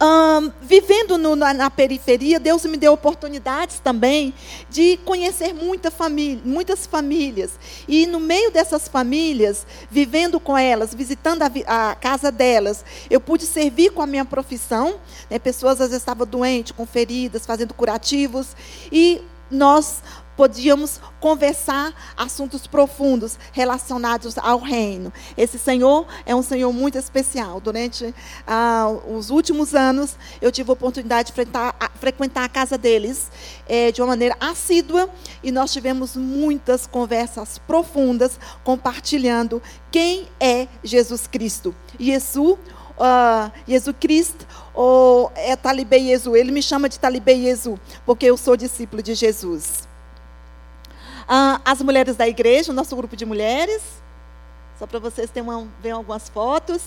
um, 0.00 0.52
vivendo 0.62 1.18
no, 1.18 1.34
na, 1.34 1.52
na, 1.52 1.70
periferia, 1.70 2.38
Deus 2.38 2.64
me 2.64 2.76
deu 2.76 2.92
oportunidades 2.92 3.80
também 3.80 4.32
de 4.68 4.98
conhecer 5.04 5.52
muita 5.52 5.90
família, 5.90 6.40
muitas 6.44 6.86
famílias. 6.86 7.58
E 7.88 8.06
no 8.06 8.20
meio 8.20 8.50
dessas 8.50 8.86
famílias, 8.86 9.66
vivendo 9.90 10.38
com 10.38 10.56
elas, 10.56 10.94
visitando 10.94 11.42
a, 11.42 11.90
a 11.90 11.94
casa 11.96 12.30
delas, 12.30 12.84
eu 13.10 13.20
pude 13.20 13.46
servir 13.46 13.90
com 13.90 14.00
a 14.00 14.06
minha 14.06 14.24
profissão. 14.24 14.94
Né, 15.28 15.38
pessoas 15.38 15.80
às 15.80 15.88
vezes 15.88 16.02
estavam 16.02 16.26
doentes, 16.26 16.72
com 16.72 16.86
feridas, 16.86 17.44
fazendo 17.44 17.74
curativos. 17.74 18.56
E 18.92 19.20
nós 19.50 20.02
podíamos 20.40 20.98
conversar 21.20 21.92
assuntos 22.16 22.66
profundos 22.66 23.38
relacionados 23.52 24.38
ao 24.38 24.58
reino. 24.58 25.12
Esse 25.36 25.58
Senhor 25.58 26.06
é 26.24 26.34
um 26.34 26.42
Senhor 26.42 26.72
muito 26.72 26.96
especial. 26.96 27.60
Durante 27.60 28.14
ah, 28.46 28.88
os 29.06 29.28
últimos 29.28 29.74
anos, 29.74 30.16
eu 30.40 30.50
tive 30.50 30.70
a 30.70 30.72
oportunidade 30.72 31.26
de 31.26 31.34
frequentar, 31.34 32.44
a, 32.44 32.48
casa 32.48 32.78
deles 32.78 33.30
é, 33.68 33.92
de 33.92 34.00
uma 34.00 34.08
maneira 34.08 34.34
assídua 34.40 35.10
e 35.42 35.52
nós 35.52 35.74
tivemos 35.74 36.16
muitas 36.16 36.86
conversas 36.86 37.58
profundas 37.58 38.40
compartilhando 38.64 39.60
quem 39.90 40.26
é 40.40 40.68
Jesus 40.82 41.26
Cristo. 41.26 41.76
Jesus, 41.98 42.56
Jesus 43.68 43.96
Cristo 44.00 44.46
ou 44.72 45.30
é 45.34 45.54
Talibé 45.54 45.98
Jesus. 45.98 46.34
Ele 46.40 46.50
me 46.50 46.62
chama 46.62 46.88
de 46.88 46.98
Talibé 46.98 47.34
Jesus, 47.34 47.78
porque 48.06 48.24
eu 48.24 48.38
sou 48.38 48.56
discípulo 48.56 49.02
de 49.02 49.14
Jesus. 49.14 49.89
Ah, 51.32 51.60
as 51.64 51.80
mulheres 51.80 52.16
da 52.16 52.26
igreja, 52.26 52.72
o 52.72 52.74
nosso 52.74 52.96
grupo 52.96 53.14
de 53.14 53.24
mulheres. 53.24 53.80
Só 54.76 54.84
para 54.84 54.98
vocês 54.98 55.30
terem 55.30 55.48
uma, 55.48 55.68
ver 55.80 55.92
algumas 55.92 56.28
fotos. 56.28 56.82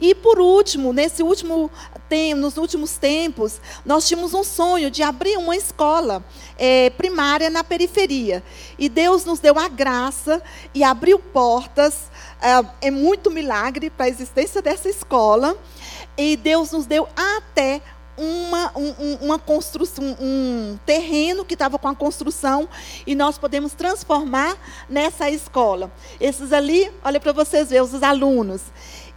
E 0.00 0.14
por 0.14 0.40
último, 0.40 0.94
nesse 0.94 1.22
último 1.22 1.70
tem, 2.08 2.32
nos 2.32 2.56
últimos 2.56 2.96
tempos, 2.96 3.60
nós 3.84 4.08
tínhamos 4.08 4.32
um 4.32 4.42
sonho 4.42 4.90
de 4.90 5.02
abrir 5.02 5.36
uma 5.36 5.54
escola 5.54 6.24
é, 6.56 6.88
primária 6.88 7.50
na 7.50 7.62
periferia. 7.62 8.42
E 8.78 8.88
Deus 8.88 9.26
nos 9.26 9.40
deu 9.40 9.58
a 9.58 9.68
graça 9.68 10.42
e 10.74 10.82
abriu 10.82 11.18
portas. 11.18 12.10
É, 12.40 12.86
é 12.86 12.90
muito 12.90 13.30
milagre 13.30 13.90
para 13.90 14.06
a 14.06 14.08
existência 14.08 14.62
dessa 14.62 14.88
escola. 14.88 15.54
E 16.16 16.34
Deus 16.34 16.72
nos 16.72 16.86
deu 16.86 17.06
até 17.14 17.82
uma, 18.22 18.72
um, 18.76 19.14
uma 19.20 19.38
construção, 19.38 20.16
um 20.20 20.78
terreno 20.86 21.44
que 21.44 21.54
estava 21.54 21.78
com 21.78 21.88
a 21.88 21.94
construção 21.94 22.68
e 23.06 23.14
nós 23.14 23.36
podemos 23.36 23.74
transformar 23.74 24.56
nessa 24.88 25.28
escola. 25.28 25.90
Esses 26.20 26.52
ali, 26.52 26.90
olha 27.04 27.18
para 27.18 27.32
vocês 27.32 27.70
verem, 27.70 27.82
os 27.82 28.02
alunos. 28.02 28.62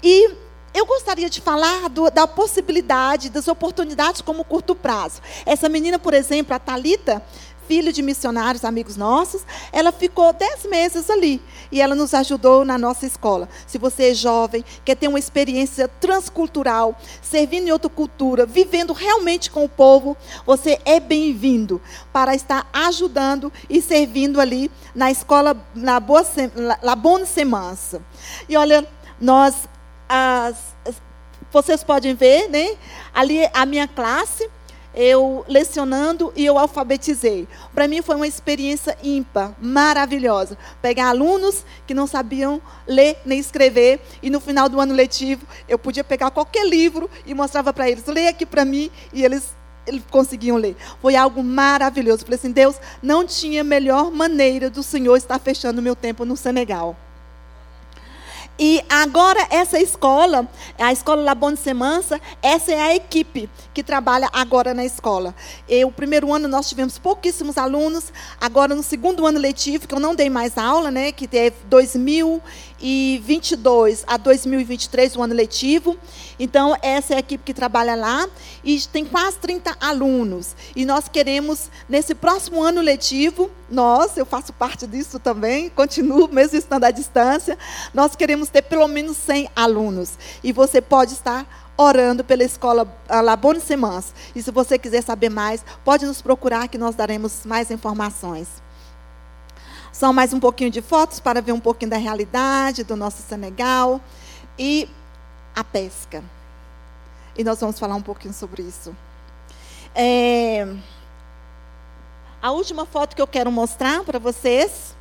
E 0.02 0.30
eu 0.74 0.86
gostaria 0.86 1.30
de 1.30 1.40
falar 1.40 1.88
do, 1.88 2.10
da 2.10 2.28
possibilidade, 2.28 3.30
das 3.30 3.48
oportunidades 3.48 4.22
como 4.22 4.44
curto 4.44 4.76
prazo. 4.76 5.22
Essa 5.46 5.70
menina, 5.70 5.98
por 5.98 6.14
exemplo, 6.14 6.54
a 6.54 6.60
Talita, 6.60 7.24
filho 7.68 7.92
de 7.92 8.02
missionários, 8.02 8.64
amigos 8.64 8.96
nossos, 8.96 9.44
ela 9.72 9.92
ficou 9.92 10.32
dez 10.34 10.66
meses 10.66 11.10
ali 11.10 11.42
e 11.72 11.82
ela 11.82 11.96
nos 11.96 12.14
ajudou 12.14 12.64
na 12.64 12.78
nossa 12.78 13.06
escola. 13.06 13.50
Se 13.68 13.78
você 13.78 14.12
é 14.12 14.14
jovem, 14.14 14.64
quer 14.84 14.96
ter 14.96 15.08
uma 15.08 15.20
experiência 15.20 15.88
transcultural, 15.88 16.98
servindo 17.22 17.68
em 17.68 17.72
outra 17.72 17.90
cultura, 17.90 18.46
vivendo 18.46 18.94
realmente 18.94 19.50
com 19.52 19.64
o 19.64 19.70
povo, 19.70 20.16
você 20.46 20.80
é 20.86 21.00
bem-vindo 21.00 21.82
para 22.14 22.36
estar 22.36 22.68
ajudando 22.72 23.52
e 23.70 23.82
servindo 23.82 24.40
ali 24.40 24.72
na 24.94 25.12
escola 25.12 25.56
na 25.74 26.00
Boa 26.00 26.24
La 26.82 26.96
Bonne 26.96 27.26
Semança. 27.26 28.02
E 28.48 28.56
olha, 28.56 28.88
nós 29.20 29.68
as, 30.08 30.76
vocês 31.52 31.84
podem 31.84 32.14
ver, 32.14 32.50
né? 32.50 32.76
Ali 33.14 33.50
a 33.54 33.66
minha 33.66 33.88
classe 33.88 34.50
eu 34.96 35.44
lecionando 35.48 36.32
e 36.36 36.46
eu 36.46 36.58
alfabetizei. 36.58 37.48
Para 37.74 37.88
mim 37.88 38.02
foi 38.02 38.16
uma 38.16 38.28
experiência 38.28 38.98
ímpar, 39.04 39.54
maravilhosa. 39.62 40.58
Pegar 40.82 41.10
alunos 41.10 41.66
que 41.86 41.94
não 41.94 42.08
sabiam 42.08 42.62
ler 42.88 43.18
nem 43.26 43.40
escrever 43.40 44.02
e 44.24 44.30
no 44.30 44.40
final 44.40 44.70
do 44.70 44.80
ano 44.80 44.94
letivo 44.94 45.46
eu 45.68 45.78
podia 45.78 46.04
pegar 46.04 46.32
qualquer 46.32 46.66
livro 46.66 47.10
e 47.26 47.34
mostrava 47.34 47.74
para 47.74 47.90
eles, 47.90 48.06
leia 48.06 48.30
aqui 48.30 48.46
para 48.46 48.64
mim 48.64 48.90
e 49.14 49.24
eles 49.24 49.54
eles 49.88 50.02
conseguiam 50.10 50.58
ler. 50.58 50.76
Foi 51.00 51.16
algo 51.16 51.44
maravilhoso. 51.44 52.24
Falei 52.24 52.40
assim, 52.40 52.52
Deus, 52.52 52.76
não 53.04 53.24
tinha 53.24 53.64
melhor 53.64 54.10
maneira 54.12 54.68
do 54.68 54.82
Senhor 54.82 55.16
estar 55.16 55.38
fechando 55.38 55.80
o 55.80 55.84
meu 55.84 55.96
tempo 55.96 56.26
no 56.26 56.36
Senegal. 56.36 56.98
E 58.58 58.82
agora 58.88 59.46
essa 59.50 59.78
escola, 59.78 60.48
a 60.80 60.94
escola 60.94 61.22
Labone 61.22 61.58
Semança, 61.58 62.22
essa 62.42 62.72
é 62.72 62.80
a 62.80 62.96
equipe 62.96 63.50
que 63.74 63.84
trabalha 63.84 64.30
agora 64.32 64.74
na 64.74 64.86
escola. 64.86 65.36
E 65.68 65.84
o 65.84 65.92
primeiro 65.92 66.34
ano 66.34 66.48
nós 66.48 66.70
tivemos 66.70 66.98
pouquíssimos 66.98 67.58
alunos, 67.58 68.14
agora 68.40 68.74
no 68.74 68.82
segundo 68.82 69.26
ano 69.26 69.40
letivo, 69.40 69.86
que 69.86 69.94
eu 69.94 70.00
não 70.00 70.16
dei 70.16 70.30
mais 70.30 70.58
aula, 70.58 70.90
né, 70.90 71.12
que 71.12 71.28
é 71.38 71.52
2022 71.66 74.06
a 74.08 74.16
2023, 74.16 75.18
o 75.18 75.22
ano 75.22 75.34
letivo. 75.34 75.98
Então, 76.40 76.78
essa 76.82 77.14
é 77.14 77.18
a 77.18 77.20
equipe 77.20 77.44
que 77.44 77.54
trabalha 77.54 77.96
lá 77.96 78.26
e 78.64 78.80
tem 78.88 79.04
quase 79.04 79.38
30 79.38 79.76
alunos. 79.82 80.56
E 80.74 80.86
nós 80.86 81.10
queremos, 81.10 81.70
nesse 81.90 82.16
próximo 82.16 82.64
ano 82.64 82.80
letivo, 82.80 83.52
nós, 83.70 84.16
eu 84.18 84.26
faço 84.26 84.54
parte 84.54 84.86
disso 84.86 85.20
também, 85.20 85.70
continuo 85.70 86.28
mesmo 86.28 86.58
estando 86.58 86.84
à 86.84 86.92
distância, 86.92 87.58
nós 87.94 88.16
queremos 88.16 88.50
ter 88.50 88.62
pelo 88.62 88.88
menos 88.88 89.18
100 89.18 89.50
alunos. 89.56 90.18
E 90.44 90.52
você 90.52 90.82
pode 90.82 91.14
estar 91.14 91.46
orando 91.78 92.24
pela 92.24 92.44
escola 92.44 92.88
Labone 93.10 93.60
Semans. 93.60 94.14
E 94.36 94.42
se 94.42 94.52
você 94.52 94.78
quiser 94.78 95.02
saber 95.02 95.30
mais, 95.30 95.64
pode 95.84 96.06
nos 96.06 96.22
procurar 96.22 96.68
que 96.68 96.78
nós 96.78 96.96
daremos 96.96 97.46
mais 97.46 97.72
informações. 97.72 98.48
São 99.92 100.12
mais 100.12 100.34
um 100.34 100.40
pouquinho 100.40 100.70
de 100.70 100.82
fotos 100.82 101.20
para 101.20 101.42
ver 101.42 101.54
um 101.54 101.60
pouquinho 101.60 101.92
da 101.92 101.98
realidade 101.98 102.84
do 102.84 102.96
nosso 102.96 103.22
Senegal 103.22 104.02
e 104.60 104.90
a 105.56 105.64
pesca. 105.64 106.24
E 107.38 107.44
nós 107.44 107.60
vamos 107.60 107.80
falar 107.80 107.96
um 107.96 108.02
pouquinho 108.02 108.34
sobre 108.34 108.62
isso. 108.62 108.96
É, 109.94 110.68
a 112.46 112.52
última 112.52 112.86
foto 112.86 113.16
que 113.16 113.22
eu 113.24 113.26
quero 113.26 113.52
mostrar 113.52 114.04
para 114.04 114.20
vocês. 114.20 114.96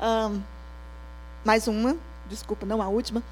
Um, 0.00 0.42
mais 1.44 1.68
uma 1.68 1.96
desculpa, 2.26 2.66
não 2.66 2.82
a 2.82 2.88
última. 2.88 3.22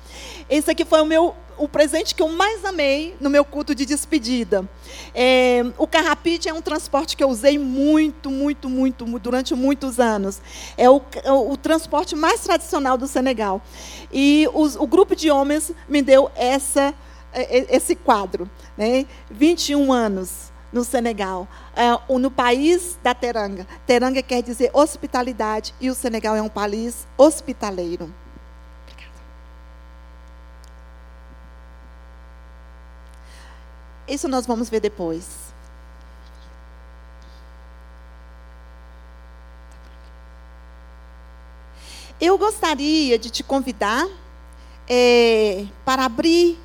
Esse 0.49 0.71
aqui 0.71 0.85
foi 0.85 1.01
o 1.01 1.05
meu 1.05 1.35
o 1.59 1.67
presente 1.67 2.15
que 2.15 2.23
eu 2.23 2.29
mais 2.29 2.65
amei 2.65 3.17
no 3.21 3.29
meu 3.29 3.45
culto 3.45 3.75
de 3.75 3.85
despedida. 3.85 4.69
É, 5.13 5.63
o 5.77 5.89
carrapite 5.89 6.49
é 6.49 6.55
um 6.55 6.63
transporte 6.63 7.17
que 7.17 7.25
eu 7.25 7.29
usei 7.29 7.59
muito, 7.59 8.31
muito, 8.31 8.69
muito, 8.69 9.05
durante 9.19 9.57
muitos 9.57 9.99
anos. 9.99 10.41
É 10.77 10.89
o, 10.89 11.03
o, 11.25 11.53
o 11.53 11.57
transporte 11.57 12.15
mais 12.15 12.43
tradicional 12.43 12.97
do 12.97 13.09
Senegal. 13.09 13.61
E 14.13 14.49
os, 14.55 14.77
o 14.77 14.87
grupo 14.87 15.17
de 15.17 15.31
homens 15.33 15.73
me 15.89 16.01
deu 16.01 16.31
essa, 16.37 16.95
é, 17.33 17.59
é, 17.59 17.77
esse 17.77 17.97
quadro. 17.97 18.49
Né? 18.79 19.05
21 19.31 19.93
anos 19.93 20.50
no 20.73 20.85
Senegal, 20.85 21.49
é, 21.75 21.91
no 22.19 22.31
país 22.31 22.99
da 23.03 23.15
Teranga. 23.15 23.67
Teranga 23.87 24.23
quer 24.23 24.43
dizer 24.43 24.71
hospitalidade 24.73 25.75
e 25.81 25.91
o 25.91 25.95
Senegal 25.95 26.37
é 26.37 26.43
um 26.43 26.49
país 26.49 27.07
hospitaleiro. 27.17 28.13
Isso 34.07 34.27
nós 34.27 34.45
vamos 34.45 34.69
ver 34.69 34.81
depois. 34.81 35.51
Eu 42.21 42.37
gostaria 42.37 43.19
de 43.19 43.31
te 43.31 43.43
convidar 43.43 44.07
é, 44.87 45.65
para 45.85 46.05
abrir 46.05 46.59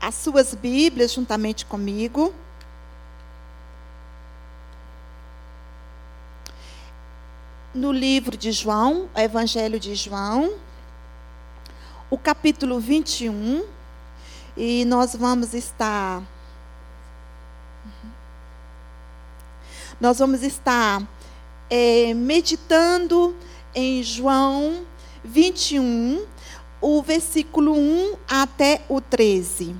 as 0.00 0.14
suas 0.14 0.54
Bíblias 0.54 1.12
juntamente 1.12 1.66
comigo. 1.66 2.32
No 7.78 7.92
livro 7.92 8.36
de 8.36 8.50
João, 8.50 9.08
o 9.14 9.20
Evangelho 9.20 9.78
de 9.78 9.94
João, 9.94 10.52
o 12.10 12.18
capítulo 12.18 12.80
21. 12.80 13.64
E 14.56 14.84
nós 14.84 15.14
vamos 15.14 15.54
estar. 15.54 16.20
Nós 20.00 20.18
vamos 20.18 20.42
estar 20.42 21.08
é, 21.70 22.12
meditando 22.14 23.36
em 23.72 24.02
João 24.02 24.84
21, 25.22 26.26
o 26.80 27.00
versículo 27.00 27.78
1 27.78 28.16
até 28.28 28.82
o 28.88 29.00
13. 29.00 29.76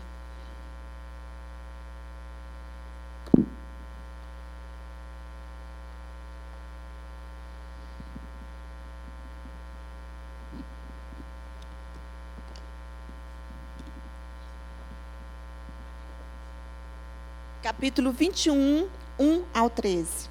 Capítulo 17.72 18.12
21, 18.12 18.88
1 19.18 19.44
ao 19.52 19.68
13. 19.68 20.30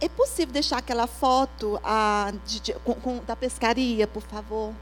É 0.00 0.08
possível 0.08 0.52
deixar 0.52 0.78
aquela 0.78 1.08
foto 1.08 1.80
ah, 1.82 2.32
de- 2.46 2.60
de- 2.60 2.74
com- 2.74 2.94
com- 2.94 3.18
da 3.24 3.34
pescaria, 3.34 4.06
por 4.06 4.22
favor? 4.22 4.72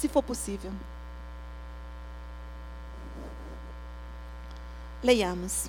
Se 0.00 0.08
for 0.08 0.22
possível. 0.22 0.72
Leiamos. 5.00 5.68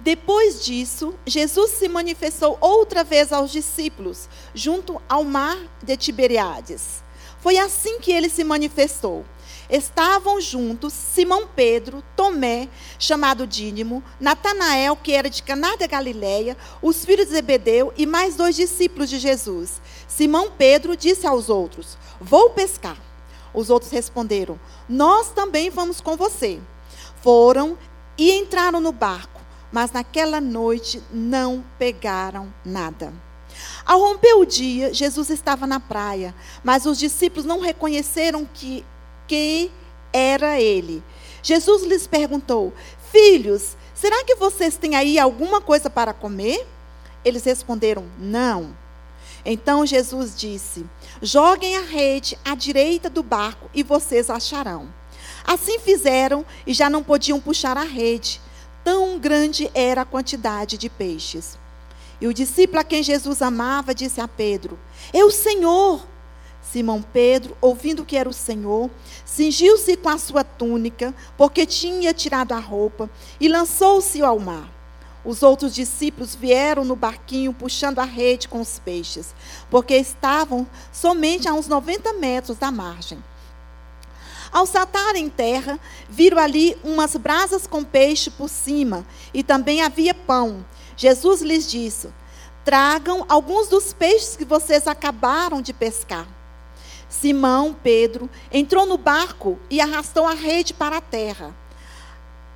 Depois 0.00 0.64
disso, 0.64 1.14
Jesus 1.26 1.72
se 1.72 1.86
manifestou 1.86 2.56
outra 2.62 3.04
vez 3.04 3.30
aos 3.30 3.50
discípulos, 3.52 4.26
junto 4.54 5.02
ao 5.06 5.22
mar 5.22 5.58
de 5.82 5.96
Tiberiades. 5.98 7.01
Foi 7.42 7.58
assim 7.58 7.98
que 7.98 8.12
ele 8.12 8.30
se 8.30 8.44
manifestou. 8.44 9.24
Estavam 9.68 10.40
juntos 10.40 10.92
Simão 10.92 11.48
Pedro, 11.56 12.00
Tomé, 12.14 12.68
chamado 13.00 13.48
Dínimo, 13.48 14.00
Natanael, 14.20 14.94
que 14.94 15.12
era 15.12 15.28
de 15.28 15.42
Caná 15.42 15.74
da 15.74 15.88
Galileia, 15.88 16.56
os 16.80 17.04
filhos 17.04 17.26
de 17.26 17.32
Zebedeu 17.32 17.92
e 17.96 18.06
mais 18.06 18.36
dois 18.36 18.54
discípulos 18.54 19.10
de 19.10 19.18
Jesus. 19.18 19.82
Simão 20.06 20.52
Pedro 20.56 20.96
disse 20.96 21.26
aos 21.26 21.48
outros: 21.48 21.98
Vou 22.20 22.50
pescar. 22.50 22.96
Os 23.52 23.70
outros 23.70 23.90
responderam: 23.90 24.60
Nós 24.88 25.30
também 25.30 25.68
vamos 25.68 26.00
com 26.00 26.16
você. 26.16 26.60
Foram 27.22 27.76
e 28.16 28.30
entraram 28.30 28.80
no 28.80 28.92
barco, 28.92 29.40
mas 29.72 29.90
naquela 29.90 30.40
noite 30.40 31.02
não 31.10 31.64
pegaram 31.76 32.54
nada. 32.64 33.12
Ao 33.84 34.00
romper 34.00 34.34
o 34.34 34.44
dia, 34.44 34.92
Jesus 34.92 35.30
estava 35.30 35.66
na 35.66 35.80
praia, 35.80 36.34
mas 36.62 36.86
os 36.86 36.98
discípulos 36.98 37.44
não 37.44 37.60
reconheceram 37.60 38.48
que 38.52 38.84
quem 39.26 39.70
era 40.12 40.60
ele. 40.60 41.02
Jesus 41.42 41.82
lhes 41.82 42.06
perguntou: 42.06 42.72
Filhos, 43.10 43.76
será 43.94 44.24
que 44.24 44.36
vocês 44.36 44.76
têm 44.76 44.94
aí 44.94 45.18
alguma 45.18 45.60
coisa 45.60 45.90
para 45.90 46.12
comer? 46.12 46.66
Eles 47.24 47.44
responderam: 47.44 48.04
Não. 48.18 48.76
Então 49.44 49.84
Jesus 49.84 50.36
disse: 50.36 50.86
Joguem 51.20 51.76
a 51.76 51.82
rede 51.82 52.38
à 52.44 52.54
direita 52.54 53.10
do 53.10 53.22
barco 53.22 53.68
e 53.74 53.82
vocês 53.82 54.30
acharão. 54.30 54.92
Assim 55.44 55.78
fizeram 55.78 56.46
e 56.66 56.72
já 56.72 56.88
não 56.88 57.02
podiam 57.02 57.40
puxar 57.40 57.76
a 57.76 57.82
rede, 57.82 58.40
tão 58.84 59.18
grande 59.18 59.70
era 59.74 60.02
a 60.02 60.06
quantidade 60.06 60.78
de 60.78 60.88
peixes. 60.88 61.58
E 62.22 62.26
o 62.28 62.32
discípulo 62.32 62.78
a 62.78 62.84
quem 62.84 63.02
Jesus 63.02 63.42
amava 63.42 63.92
disse 63.92 64.20
a 64.20 64.28
Pedro: 64.28 64.78
É 65.12 65.24
o 65.24 65.30
Senhor. 65.32 66.06
Simão 66.62 67.02
Pedro, 67.02 67.56
ouvindo 67.60 68.04
que 68.04 68.16
era 68.16 68.28
o 68.28 68.32
Senhor, 68.32 68.88
cingiu-se 69.24 69.96
com 69.96 70.08
a 70.08 70.16
sua 70.16 70.44
túnica, 70.44 71.12
porque 71.36 71.66
tinha 71.66 72.14
tirado 72.14 72.52
a 72.52 72.60
roupa, 72.60 73.10
e 73.40 73.48
lançou-se 73.48 74.22
ao 74.22 74.38
mar. 74.38 74.70
Os 75.24 75.42
outros 75.42 75.74
discípulos 75.74 76.36
vieram 76.36 76.84
no 76.84 76.94
barquinho 76.94 77.52
puxando 77.52 77.98
a 77.98 78.04
rede 78.04 78.46
com 78.46 78.60
os 78.60 78.78
peixes, 78.78 79.34
porque 79.68 79.96
estavam 79.96 80.64
somente 80.92 81.48
a 81.48 81.52
uns 81.52 81.66
90 81.66 82.12
metros 82.12 82.56
da 82.56 82.70
margem. 82.70 83.18
Ao 84.52 84.64
saltarem 84.64 85.24
em 85.24 85.30
terra, 85.30 85.80
viram 86.08 86.38
ali 86.38 86.76
umas 86.84 87.16
brasas 87.16 87.66
com 87.66 87.82
peixe 87.82 88.30
por 88.30 88.48
cima, 88.48 89.04
e 89.34 89.42
também 89.42 89.82
havia 89.82 90.14
pão. 90.14 90.64
Jesus 90.96 91.42
lhes 91.42 91.70
disse: 91.70 92.08
Tragam 92.64 93.26
alguns 93.28 93.68
dos 93.68 93.92
peixes 93.92 94.36
que 94.36 94.44
vocês 94.44 94.86
acabaram 94.86 95.60
de 95.60 95.72
pescar. 95.72 96.28
Simão, 97.08 97.74
Pedro, 97.74 98.30
entrou 98.50 98.86
no 98.86 98.96
barco 98.96 99.58
e 99.68 99.80
arrastou 99.80 100.24
a 100.26 100.34
rede 100.34 100.72
para 100.72 100.96
a 100.96 101.00
terra. 101.00 101.54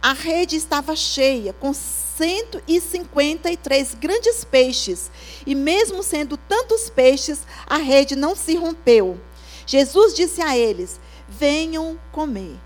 A 0.01 0.13
rede 0.13 0.55
estava 0.57 0.97
cheia, 0.97 1.53
com 1.53 1.75
153 1.75 3.95
grandes 3.95 4.45
peixes, 4.45 5.11
e 5.45 5.53
mesmo 5.55 6.03
sendo 6.03 6.37
tantos 6.37 6.89
peixes, 6.89 7.41
a 7.67 7.77
rede 7.77 8.17
não 8.17 8.37
se 8.37 8.57
rompeu. 8.57 9.21
Jesus 9.67 10.15
disse 10.15 10.41
a 10.41 10.57
eles: 10.57 11.01
Venham 11.29 11.99
comer. 12.13 12.57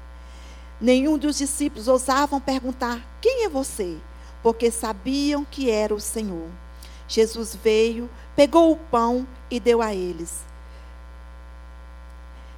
Nenhum 0.81 1.19
dos 1.19 1.39
discípulos 1.39 1.89
ousavam 1.89 2.41
perguntar: 2.41 3.05
Quem 3.21 3.45
é 3.45 3.49
você? 3.49 3.97
Porque 4.43 4.71
sabiam 4.71 5.45
que 5.45 5.71
era 5.71 5.95
o 5.95 6.01
Senhor. 6.01 6.49
Jesus 7.07 7.55
veio, 7.55 8.09
pegou 8.37 8.73
o 8.73 8.77
pão 8.77 9.27
e 9.51 9.59
deu 9.59 9.83
a 9.83 9.95
eles. 9.95 10.45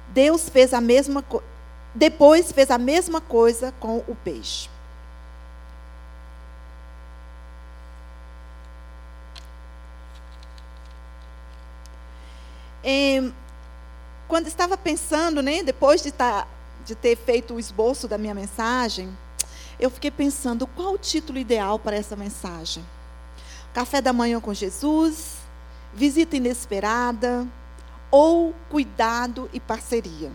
Deus 0.09 0.47
fez 0.47 0.73
a 0.73 0.79
mesma. 0.79 1.25
Depois 1.95 2.51
fez 2.51 2.69
a 2.69 2.77
mesma 2.77 3.19
coisa 3.19 3.73
com 3.79 3.97
o 4.07 4.15
peixe. 4.23 4.69
Em, 12.83 13.33
quando 14.27 14.47
estava 14.47 14.77
pensando, 14.77 15.41
né, 15.41 15.63
depois 15.63 16.03
de, 16.03 16.11
tá, 16.11 16.45
de 16.85 16.95
ter 16.95 17.15
feito 17.15 17.53
o 17.53 17.59
esboço 17.59 18.07
da 18.07 18.17
minha 18.17 18.35
mensagem, 18.35 19.17
eu 19.83 19.89
fiquei 19.89 20.09
pensando 20.09 20.65
qual 20.65 20.93
o 20.93 20.97
título 20.97 21.37
ideal 21.37 21.77
para 21.77 21.97
essa 21.97 22.15
mensagem. 22.15 22.85
Café 23.73 23.99
da 23.99 24.13
manhã 24.13 24.39
com 24.39 24.53
Jesus, 24.53 25.39
visita 25.93 26.37
inesperada 26.37 27.45
ou 28.09 28.55
cuidado 28.69 29.49
e 29.51 29.59
parceria. 29.59 30.31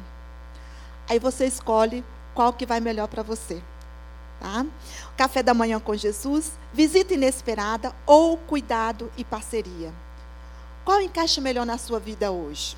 Aí 1.09 1.19
você 1.19 1.47
escolhe 1.47 2.05
qual 2.35 2.53
que 2.53 2.67
vai 2.67 2.79
melhor 2.79 3.09
para 3.09 3.23
você. 3.23 3.63
Tá? 4.39 4.67
Café 5.17 5.43
da 5.43 5.55
manhã 5.55 5.81
com 5.81 5.97
Jesus, 5.97 6.53
visita 6.71 7.15
inesperada 7.15 7.95
ou 8.05 8.37
cuidado 8.37 9.11
e 9.17 9.25
parceria. 9.25 9.95
Qual 10.85 11.01
encaixa 11.01 11.41
melhor 11.41 11.65
na 11.65 11.79
sua 11.79 11.99
vida 11.99 12.31
hoje? 12.31 12.77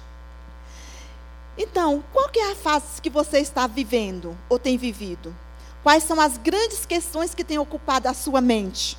Então, 1.58 2.04
qual 2.12 2.28
que 2.28 2.38
é 2.38 2.52
a 2.52 2.54
fase 2.54 3.02
que 3.02 3.10
você 3.10 3.40
está 3.40 3.66
vivendo 3.66 4.38
ou 4.48 4.56
tem 4.56 4.78
vivido? 4.78 5.34
Quais 5.82 6.04
são 6.04 6.20
as 6.20 6.36
grandes 6.36 6.84
questões 6.84 7.34
que 7.34 7.44
têm 7.44 7.58
ocupado 7.58 8.08
a 8.08 8.14
sua 8.14 8.40
mente? 8.40 8.98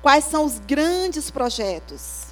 Quais 0.00 0.24
são 0.24 0.44
os 0.44 0.58
grandes 0.58 1.30
projetos? 1.30 2.26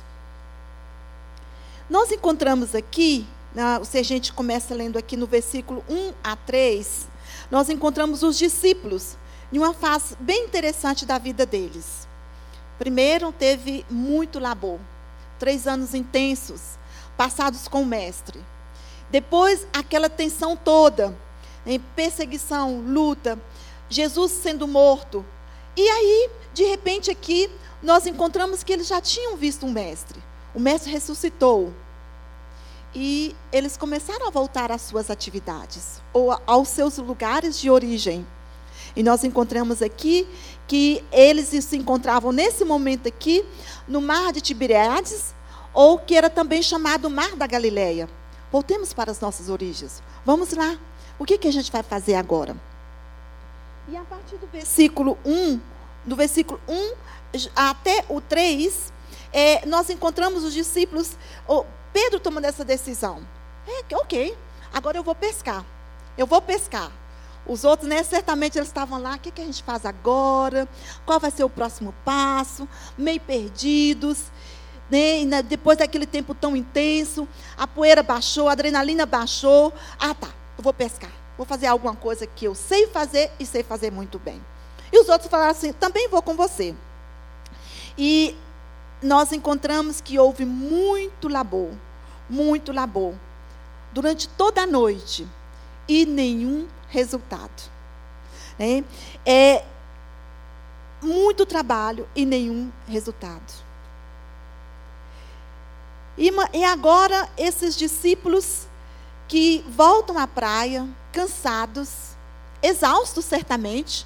Nós 1.88 2.10
encontramos 2.10 2.74
aqui, 2.74 3.26
né, 3.54 3.80
se 3.84 3.98
a 3.98 4.02
começa 4.32 4.74
lendo 4.74 4.98
aqui 4.98 5.16
no 5.16 5.26
versículo 5.26 5.84
1 5.88 6.12
a 6.22 6.36
3, 6.36 7.08
nós 7.50 7.68
encontramos 7.68 8.22
os 8.22 8.38
discípulos 8.38 9.16
em 9.52 9.58
uma 9.58 9.74
fase 9.74 10.16
bem 10.20 10.44
interessante 10.44 11.04
da 11.04 11.18
vida 11.18 11.44
deles. 11.44 12.08
Primeiro, 12.78 13.32
teve 13.32 13.84
muito 13.90 14.38
labor, 14.38 14.78
três 15.38 15.66
anos 15.66 15.92
intensos, 15.92 16.78
passados 17.16 17.68
com 17.68 17.82
o 17.82 17.86
mestre. 17.86 18.42
Depois, 19.10 19.66
aquela 19.72 20.08
tensão 20.08 20.56
toda, 20.56 21.14
em 21.72 21.80
perseguição, 21.80 22.80
luta, 22.80 23.38
Jesus 23.88 24.32
sendo 24.32 24.66
morto. 24.66 25.24
E 25.76 25.88
aí, 25.88 26.30
de 26.52 26.64
repente, 26.64 27.10
aqui, 27.10 27.50
nós 27.82 28.06
encontramos 28.06 28.62
que 28.62 28.72
eles 28.72 28.86
já 28.86 29.00
tinham 29.00 29.36
visto 29.36 29.66
um 29.66 29.72
mestre. 29.72 30.22
O 30.54 30.60
mestre 30.60 30.90
ressuscitou. 30.90 31.72
E 32.94 33.36
eles 33.52 33.76
começaram 33.76 34.26
a 34.26 34.30
voltar 34.30 34.72
às 34.72 34.82
suas 34.82 35.10
atividades, 35.10 36.02
ou 36.12 36.36
aos 36.46 36.68
seus 36.68 36.98
lugares 36.98 37.58
de 37.58 37.70
origem. 37.70 38.26
E 38.96 39.02
nós 39.02 39.22
encontramos 39.22 39.80
aqui 39.80 40.26
que 40.66 41.04
eles 41.12 41.48
se 41.64 41.76
encontravam 41.76 42.32
nesse 42.32 42.64
momento 42.64 43.06
aqui 43.06 43.44
no 43.86 44.00
mar 44.00 44.32
de 44.32 44.40
Tiberiades, 44.40 45.34
ou 45.72 45.98
que 45.98 46.16
era 46.16 46.28
também 46.28 46.62
chamado 46.62 47.08
Mar 47.08 47.36
da 47.36 47.46
Galileia. 47.46 48.08
Voltemos 48.50 48.92
para 48.92 49.12
as 49.12 49.20
nossas 49.20 49.48
origens. 49.48 50.02
Vamos 50.24 50.52
lá. 50.52 50.76
O 51.20 51.26
que, 51.26 51.36
que 51.36 51.46
a 51.46 51.52
gente 51.52 51.70
vai 51.70 51.82
fazer 51.82 52.14
agora? 52.14 52.56
E 53.86 53.94
a 53.94 54.00
partir 54.04 54.38
do 54.38 54.46
versículo 54.46 55.18
1, 55.22 55.60
do 56.06 56.16
versículo 56.16 56.58
1 56.66 56.94
até 57.54 58.06
o 58.08 58.22
3, 58.22 58.90
é, 59.30 59.66
nós 59.66 59.90
encontramos 59.90 60.42
os 60.44 60.54
discípulos, 60.54 61.18
Pedro 61.92 62.18
tomando 62.18 62.46
essa 62.46 62.64
decisão. 62.64 63.20
É, 63.68 63.94
ok, 63.96 64.34
agora 64.72 64.96
eu 64.96 65.02
vou 65.02 65.14
pescar. 65.14 65.62
Eu 66.16 66.26
vou 66.26 66.40
pescar. 66.40 66.90
Os 67.46 67.64
outros, 67.64 67.86
né, 67.86 68.02
certamente 68.02 68.56
eles 68.56 68.68
estavam 68.68 68.98
lá, 68.98 69.16
o 69.16 69.18
que, 69.18 69.30
que 69.30 69.42
a 69.42 69.44
gente 69.44 69.62
faz 69.62 69.84
agora? 69.84 70.66
Qual 71.04 71.20
vai 71.20 71.30
ser 71.30 71.44
o 71.44 71.50
próximo 71.50 71.94
passo? 72.02 72.66
Meio 72.96 73.20
perdidos. 73.20 74.24
Né, 74.90 75.42
depois 75.42 75.76
daquele 75.76 76.06
tempo 76.06 76.34
tão 76.34 76.56
intenso, 76.56 77.28
a 77.58 77.66
poeira 77.66 78.02
baixou, 78.02 78.48
a 78.48 78.52
adrenalina 78.52 79.04
baixou. 79.04 79.72
Ah, 79.98 80.14
tá, 80.14 80.39
eu 80.60 80.62
vou 80.62 80.74
pescar. 80.74 81.10
Vou 81.38 81.46
fazer 81.46 81.66
alguma 81.66 81.96
coisa 81.96 82.26
que 82.26 82.44
eu 82.44 82.54
sei 82.54 82.86
fazer 82.86 83.32
e 83.40 83.46
sei 83.46 83.62
fazer 83.62 83.90
muito 83.90 84.18
bem. 84.18 84.40
E 84.92 85.00
os 85.00 85.08
outros 85.08 85.30
falaram 85.30 85.50
assim: 85.50 85.72
também 85.72 86.06
vou 86.08 86.22
com 86.22 86.36
você. 86.36 86.74
E 87.96 88.36
nós 89.02 89.32
encontramos 89.32 90.00
que 90.02 90.18
houve 90.18 90.44
muito 90.44 91.28
labor, 91.28 91.70
muito 92.28 92.72
labor. 92.72 93.14
durante 93.92 94.28
toda 94.28 94.62
a 94.62 94.66
noite 94.66 95.26
e 95.88 96.06
nenhum 96.06 96.68
resultado. 96.88 97.62
Né? 98.56 98.84
É 99.26 99.64
muito 101.02 101.44
trabalho 101.44 102.08
e 102.14 102.24
nenhum 102.24 102.70
resultado. 102.86 103.52
E, 106.16 106.30
e 106.52 106.64
agora 106.64 107.28
esses 107.36 107.74
discípulos 107.74 108.68
que 109.30 109.64
voltam 109.68 110.18
à 110.18 110.26
praia, 110.26 110.84
cansados, 111.12 112.16
exaustos 112.60 113.24
certamente. 113.24 114.04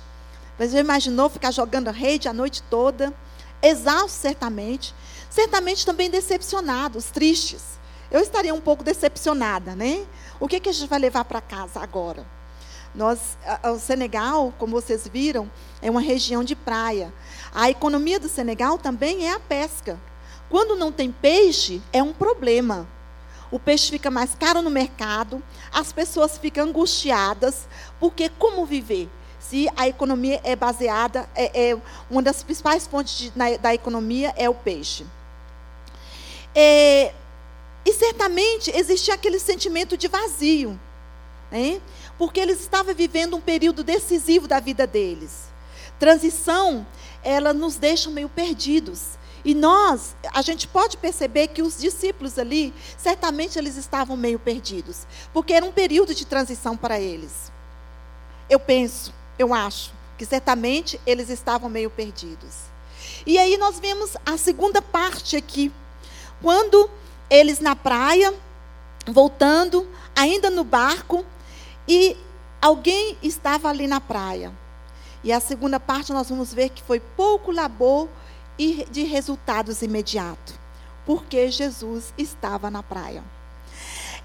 Você 0.59 0.79
imaginou 0.79 1.31
ficar 1.31 1.51
jogando 1.51 1.91
rede 1.91 2.29
a 2.29 2.33
noite 2.35 2.63
toda? 2.65 3.11
Exaustos 3.63 4.21
certamente. 4.21 4.95
Certamente 5.31 5.87
também 5.87 6.11
decepcionados, 6.11 7.07
tristes. 7.07 7.81
Eu 8.11 8.21
estaria 8.21 8.53
um 8.53 8.61
pouco 8.61 8.85
decepcionada, 8.85 9.75
né? 9.75 10.05
O 10.39 10.47
que, 10.47 10.61
que 10.61 10.69
a 10.69 10.73
gente 10.73 10.91
vai 10.91 10.99
levar 10.99 11.25
para 11.25 11.41
casa 11.41 11.81
agora? 11.81 12.27
Nós, 12.95 13.39
o 13.65 13.79
Senegal, 13.79 14.53
como 14.59 14.79
vocês 14.79 15.09
viram, 15.09 15.51
é 15.81 15.91
uma 15.91 16.03
região 16.03 16.45
de 16.45 16.55
praia. 16.55 17.11
A 17.55 17.71
economia 17.71 18.21
do 18.21 18.29
Senegal 18.29 18.77
também 18.77 19.27
é 19.27 19.33
a 19.33 19.41
pesca. 19.41 19.99
Quando 20.51 20.77
não 20.77 20.93
tem 20.93 21.11
peixe, 21.11 21.81
é 21.95 22.03
um 22.03 22.13
problema. 22.13 22.87
O 23.55 23.59
peixe 23.61 23.89
fica 23.89 24.11
mais 24.11 24.35
caro 24.35 24.61
no 24.63 24.69
mercado, 24.69 25.41
as 25.73 25.93
pessoas 25.93 26.37
ficam 26.37 26.65
angustiadas, 26.65 27.69
porque 28.01 28.29
como 28.29 28.67
viver? 28.67 29.09
Se 29.39 29.69
a 29.77 29.87
economia 29.87 30.41
é 30.43 30.57
baseada, 30.57 31.31
é, 31.37 31.71
é 31.71 31.79
uma 32.11 32.21
das 32.21 32.43
principais 32.43 32.85
fontes 32.85 33.17
de, 33.17 33.33
na, 33.37 33.57
da 33.57 33.73
economia 33.73 34.35
é 34.37 34.51
o 34.51 34.55
peixe. 34.55 35.07
É, 36.53 37.15
e 37.87 37.93
certamente 37.93 38.77
existia 38.77 39.15
aquele 39.15 39.39
sentimento 39.39 39.97
de 39.97 40.09
vazio, 40.09 40.77
né? 41.49 41.81
porque 42.19 42.41
eles 42.41 42.59
estavam 42.59 42.93
vivendo 42.93 43.37
um 43.37 43.41
período 43.41 43.85
decisivo 43.85 44.49
da 44.49 44.59
vida 44.59 44.85
deles. 44.85 45.45
Transição, 45.97 46.85
ela 47.23 47.53
nos 47.53 47.77
deixa 47.77 48.11
meio 48.11 48.29
perdidos. 48.29 49.17
E 49.45 49.55
nós, 49.55 50.17
a 50.33 50.41
gente 50.41 50.67
pode 50.67 50.97
perceber 50.97 51.49
que 51.49 51.61
os 51.61 51.79
discípulos 51.79 52.39
ali, 52.39 52.73
certamente 52.97 53.59
eles 53.59 53.77
estavam 53.77 54.17
meio 54.17 54.39
perdidos, 54.39 55.07
porque 55.35 55.53
era 55.53 55.67
um 55.67 55.73
período 55.73 56.15
de 56.15 56.25
transição 56.25 56.77
para 56.77 56.99
eles. 56.99 57.53
Eu 58.49 58.59
penso, 58.59 59.13
eu 59.39 59.53
acho, 59.53 59.93
que 60.17 60.25
certamente 60.25 60.99
eles 61.07 61.29
estavam 61.29 61.69
meio 61.69 61.91
perdidos. 61.91 62.55
E 63.27 63.39
aí 63.39 63.59
nós 63.59 63.79
vemos 63.79 64.17
a 64.25 64.39
segunda 64.39 64.81
parte 64.81 65.37
aqui, 65.37 65.71
quando 66.41 66.89
eles 67.29 67.61
na 67.61 67.77
praia, 67.77 68.33
voltando, 69.07 69.87
ainda 70.17 70.49
no 70.49 70.65
barco, 70.65 71.25
e 71.87 72.17
alguém 72.63 73.19
estava 73.23 73.69
ali 73.69 73.87
na 73.87 74.01
praia. 74.01 74.53
E 75.23 75.33
a 75.33 75.41
segunda 75.41 75.79
parte 75.79 76.13
nós 76.13 76.29
vamos 76.29 76.53
ver 76.53 76.71
que 76.71 76.83
foi 76.83 77.01
pouco 77.01 77.51
labor 77.51 78.09
e 78.59 78.87
de 78.91 79.03
resultados 79.03 79.83
imediatos, 79.83 80.55
porque 81.05 81.51
Jesus 81.51 82.13
estava 82.17 82.71
na 82.71 82.83
praia. 82.83 83.23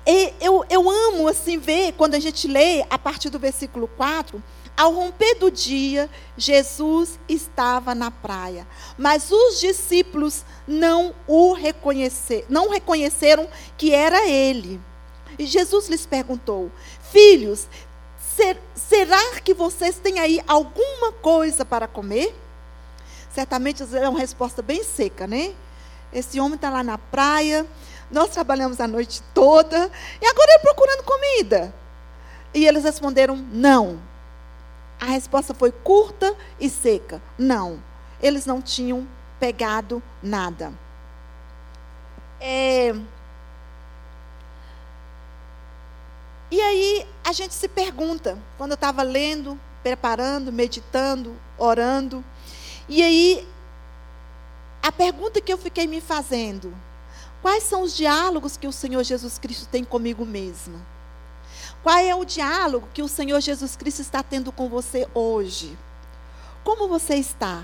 E 0.06 0.34
eu, 0.40 0.66
eu 0.70 0.90
amo 0.90 1.28
assim 1.28 1.58
ver, 1.58 1.94
quando 1.94 2.16
a 2.16 2.20
gente 2.20 2.48
lê 2.48 2.86
a 2.90 2.98
partir 2.98 3.30
do 3.30 3.38
versículo 3.38 3.88
4, 3.88 4.42
ao 4.80 4.94
romper 4.94 5.36
do 5.36 5.52
dia, 5.52 6.10
Jesus 6.38 7.20
estava 7.28 7.94
na 7.94 8.10
praia, 8.10 8.66
mas 8.98 9.30
os 9.30 9.60
discípulos 9.60 10.46
não 10.66 11.14
o 11.28 11.52
reconheceram, 11.52 12.46
não 12.48 12.70
reconheceram 12.70 13.50
que 13.78 13.94
era 13.94 14.26
ele. 14.28 14.80
E 15.38 15.46
Jesus 15.46 15.90
lhes 15.90 16.06
perguntou: 16.06 16.72
Filhos, 17.12 17.68
ser, 18.18 18.58
será 18.74 19.42
que 19.42 19.54
vocês 19.54 19.98
têm 19.98 20.18
aí 20.18 20.42
alguma 20.48 21.12
coisa 21.12 21.66
para 21.66 21.86
comer? 21.86 22.34
Certamente 23.40 23.86
é 23.96 24.10
uma 24.10 24.20
resposta 24.20 24.62
bem 24.62 24.84
seca, 24.84 25.26
né? 25.26 25.56
Esse 26.12 26.42
homem 26.42 26.56
está 26.56 26.70
lá 26.70 26.84
na 26.84 26.98
praia, 26.98 27.66
nós 28.12 28.32
trabalhamos 28.32 28.82
a 28.82 28.88
noite 28.88 29.24
toda, 29.34 29.90
e 30.22 30.26
agora 30.26 30.52
ele 30.52 30.60
procurando 30.60 31.04
comida. 31.04 31.74
E 32.54 32.68
eles 32.68 32.84
responderam: 32.84 33.38
não. 33.38 34.02
A 35.00 35.06
resposta 35.06 35.54
foi 35.54 35.72
curta 35.72 36.36
e 36.60 36.70
seca: 36.70 37.22
não. 37.38 37.82
Eles 38.22 38.46
não 38.46 38.62
tinham 38.62 39.08
pegado 39.40 40.04
nada. 40.22 40.74
É... 42.42 42.94
E 46.52 46.60
aí 46.60 47.08
a 47.24 47.32
gente 47.32 47.54
se 47.54 47.70
pergunta, 47.70 48.38
quando 48.58 48.72
eu 48.72 48.76
estava 48.76 49.02
lendo, 49.02 49.58
preparando, 49.82 50.52
meditando, 50.52 51.38
orando, 51.58 52.22
e 52.90 53.04
aí 53.04 53.48
a 54.82 54.92
pergunta 54.92 55.40
que 55.40 55.54
eu 55.54 55.58
fiquei 55.58 55.86
me 55.86 56.02
fazendo, 56.02 56.74
quais 57.42 57.64
são 57.64 57.84
os 57.84 57.96
diálogos 57.96 58.58
que 58.58 58.68
o 58.68 58.72
Senhor 58.72 59.04
Jesus 59.04 59.38
Cristo 59.38 59.68
tem 59.68 59.84
comigo 59.84 60.26
mesma? 60.26 60.80
Qual 61.84 61.98
é 61.98 62.16
o 62.16 62.26
diálogo 62.26 62.88
que 62.94 63.02
o 63.02 63.08
Senhor 63.08 63.40
Jesus 63.40 63.76
Cristo 63.76 64.02
está 64.02 64.24
tendo 64.24 64.52
com 64.52 64.68
você 64.68 65.08
hoje? 65.14 65.78
Como 66.64 66.88
você 66.88 67.16
está? 67.16 67.64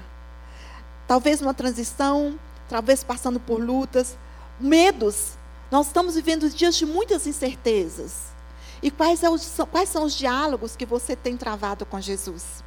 Talvez 1.08 1.42
numa 1.42 1.54
transição, 1.54 2.40
talvez 2.70 3.04
passando 3.04 3.40
por 3.40 3.62
lutas, 3.62 4.18
medos. 4.60 5.34
Nós 5.72 5.88
estamos 5.88 6.16
vivendo 6.16 6.50
dias 6.50 6.76
de 6.76 6.86
muitas 6.86 7.28
incertezas. 7.28 8.36
E 8.82 8.92
quais, 8.92 9.24
é 9.24 9.30
os, 9.30 9.58
quais 9.72 9.90
são 9.90 10.04
os 10.04 10.14
diálogos 10.14 10.76
que 10.76 10.86
você 10.86 11.16
tem 11.16 11.36
travado 11.36 11.86
com 11.86 12.00
Jesus? 12.00 12.64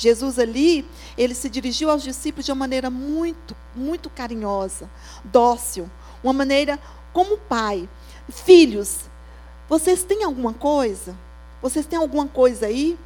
Jesus 0.00 0.38
ali, 0.38 0.88
ele 1.16 1.34
se 1.34 1.50
dirigiu 1.50 1.90
aos 1.90 2.02
discípulos 2.02 2.46
de 2.46 2.52
uma 2.52 2.58
maneira 2.58 2.88
muito, 2.88 3.54
muito 3.76 4.08
carinhosa, 4.08 4.90
dócil, 5.22 5.90
uma 6.24 6.32
maneira 6.32 6.80
como 7.12 7.36
pai. 7.36 7.86
Filhos, 8.30 9.00
vocês 9.68 10.02
têm 10.02 10.24
alguma 10.24 10.54
coisa? 10.54 11.14
Vocês 11.60 11.84
têm 11.84 11.98
alguma 11.98 12.26
coisa 12.26 12.64
aí? 12.64 12.98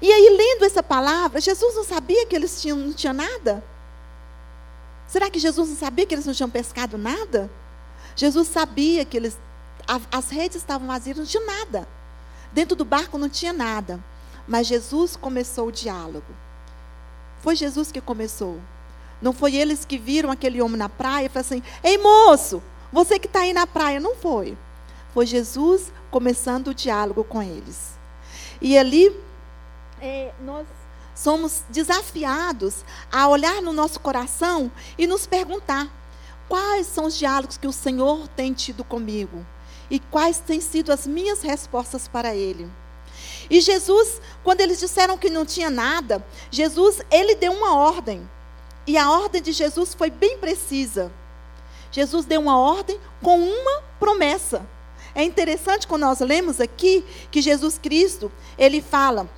E 0.00 0.12
aí, 0.12 0.36
lendo 0.36 0.64
essa 0.64 0.80
palavra, 0.80 1.40
Jesus 1.40 1.74
não 1.74 1.82
sabia 1.82 2.24
que 2.24 2.36
eles 2.36 2.62
tinham, 2.62 2.78
não 2.78 2.92
tinham 2.92 3.14
nada? 3.14 3.64
Será 5.08 5.28
que 5.28 5.40
Jesus 5.40 5.70
não 5.70 5.76
sabia 5.76 6.06
que 6.06 6.14
eles 6.14 6.24
não 6.24 6.34
tinham 6.34 6.48
pescado 6.48 6.96
nada? 6.96 7.50
Jesus 8.14 8.46
sabia 8.46 9.04
que 9.04 9.16
eles, 9.16 9.36
as 10.12 10.30
redes 10.30 10.58
estavam 10.58 10.86
vazias, 10.86 11.16
não 11.16 11.26
tinha 11.26 11.44
nada. 11.44 11.88
Dentro 12.52 12.76
do 12.76 12.84
barco 12.84 13.18
não 13.18 13.28
tinha 13.28 13.52
nada. 13.52 13.98
Mas 14.46 14.66
Jesus 14.66 15.16
começou 15.16 15.68
o 15.68 15.72
diálogo. 15.72 16.32
Foi 17.40 17.56
Jesus 17.56 17.90
que 17.90 18.00
começou. 18.00 18.58
Não 19.20 19.32
foi 19.32 19.54
eles 19.54 19.84
que 19.84 19.98
viram 19.98 20.30
aquele 20.30 20.60
homem 20.60 20.76
na 20.76 20.88
praia 20.88 21.26
e 21.26 21.28
falaram 21.28 21.46
assim: 21.46 21.62
Ei 21.82 21.98
moço, 21.98 22.62
você 22.92 23.18
que 23.18 23.26
está 23.26 23.40
aí 23.40 23.52
na 23.52 23.66
praia. 23.66 24.00
Não 24.00 24.14
foi. 24.16 24.56
Foi 25.14 25.26
Jesus 25.26 25.92
começando 26.10 26.68
o 26.68 26.74
diálogo 26.74 27.22
com 27.24 27.42
eles. 27.42 27.92
E 28.60 28.76
ali, 28.76 29.14
é, 30.00 30.32
nós 30.40 30.66
somos 31.14 31.62
desafiados 31.68 32.84
a 33.10 33.28
olhar 33.28 33.60
no 33.62 33.72
nosso 33.72 34.00
coração 34.00 34.70
e 34.98 35.06
nos 35.06 35.26
perguntar: 35.26 35.88
quais 36.48 36.86
são 36.86 37.06
os 37.06 37.16
diálogos 37.16 37.56
que 37.56 37.66
o 37.66 37.72
Senhor 37.72 38.28
tem 38.28 38.52
tido 38.52 38.84
comigo? 38.84 39.44
E 39.90 39.98
quais 39.98 40.38
têm 40.38 40.60
sido 40.60 40.90
as 40.90 41.06
minhas 41.06 41.42
respostas 41.42 42.08
para 42.08 42.34
Ele? 42.34 42.68
E 43.50 43.60
Jesus, 43.60 44.20
quando 44.42 44.60
eles 44.60 44.80
disseram 44.80 45.16
que 45.16 45.30
não 45.30 45.46
tinha 45.46 45.70
nada, 45.70 46.24
Jesus, 46.50 47.00
ele 47.10 47.34
deu 47.34 47.52
uma 47.52 47.76
ordem. 47.76 48.28
E 48.86 48.96
a 48.96 49.10
ordem 49.10 49.40
de 49.40 49.52
Jesus 49.52 49.94
foi 49.94 50.10
bem 50.10 50.38
precisa. 50.38 51.12
Jesus 51.90 52.24
deu 52.24 52.40
uma 52.40 52.58
ordem 52.58 52.98
com 53.22 53.38
uma 53.38 53.82
promessa. 54.00 54.66
É 55.14 55.22
interessante 55.22 55.86
quando 55.86 56.02
nós 56.02 56.20
lemos 56.20 56.60
aqui 56.60 57.04
que 57.30 57.42
Jesus 57.42 57.78
Cristo, 57.78 58.32
ele 58.58 58.80
fala 58.80 59.28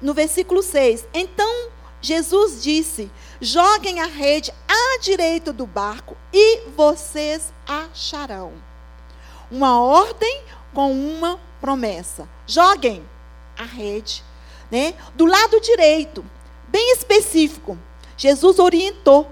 no 0.00 0.14
versículo 0.14 0.62
6: 0.62 1.06
Então 1.12 1.68
Jesus 2.00 2.62
disse: 2.62 3.10
Joguem 3.40 4.00
a 4.00 4.06
rede 4.06 4.52
à 4.68 4.98
direita 5.00 5.52
do 5.52 5.66
barco 5.66 6.16
e 6.32 6.60
vocês 6.76 7.52
acharão. 7.66 8.52
Uma 9.50 9.80
ordem 9.80 10.44
com 10.72 10.92
uma 10.92 11.40
promessa. 11.60 12.28
Joguem 12.46 13.04
a 13.58 13.64
rede, 13.64 14.22
né? 14.70 14.94
Do 15.14 15.26
lado 15.26 15.60
direito, 15.60 16.24
bem 16.68 16.92
específico. 16.92 17.78
Jesus 18.16 18.58
orientou. 18.58 19.30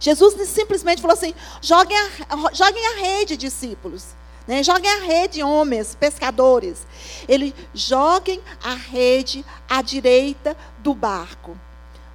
Jesus 0.00 0.48
simplesmente 0.48 1.00
falou 1.00 1.16
assim: 1.16 1.34
joguem 1.60 1.96
a, 1.96 2.52
joguem 2.52 2.86
a 2.86 2.96
rede, 3.00 3.36
discípulos. 3.36 4.06
Né? 4.46 4.62
Joguem 4.62 4.90
a 4.90 5.00
rede, 5.00 5.42
homens, 5.42 5.94
pescadores. 5.94 6.86
Ele 7.26 7.54
joguem 7.72 8.42
a 8.62 8.74
rede 8.74 9.44
à 9.68 9.80
direita 9.80 10.56
do 10.78 10.94
barco. 10.94 11.58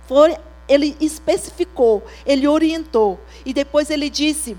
Foi, 0.08 0.38
ele 0.68 0.96
especificou, 1.00 2.06
ele 2.26 2.48
orientou. 2.48 3.20
E 3.46 3.54
depois 3.54 3.90
ele 3.90 4.10
disse: 4.10 4.56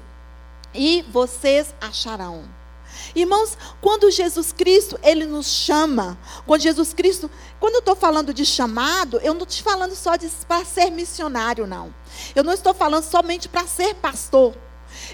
E 0.75 1.03
vocês 1.03 1.75
acharão. 1.81 2.60
Irmãos, 3.15 3.57
quando 3.81 4.11
Jesus 4.11 4.53
Cristo, 4.53 4.99
Ele 5.03 5.25
nos 5.25 5.47
chama, 5.47 6.19
quando 6.47 6.63
Jesus 6.63 6.93
Cristo, 6.95 7.31
quando 7.59 7.75
eu 7.75 7.81
estou 7.81 7.97
falando 7.97 8.33
de 8.33 8.45
chamado, 8.45 9.19
eu 9.23 9.35
não 9.35 9.45
estou 9.45 9.65
falando 9.65 9.95
só 9.95 10.13
para 10.47 10.65
ser 10.65 10.91
missionário, 10.91 11.67
não. 11.67 11.95
Eu 12.35 12.45
não 12.45 12.53
estou 12.53 12.75
falando 12.75 13.05
somente 13.05 13.49
para 13.49 13.67
ser 13.67 13.95
pastor. 13.95 14.55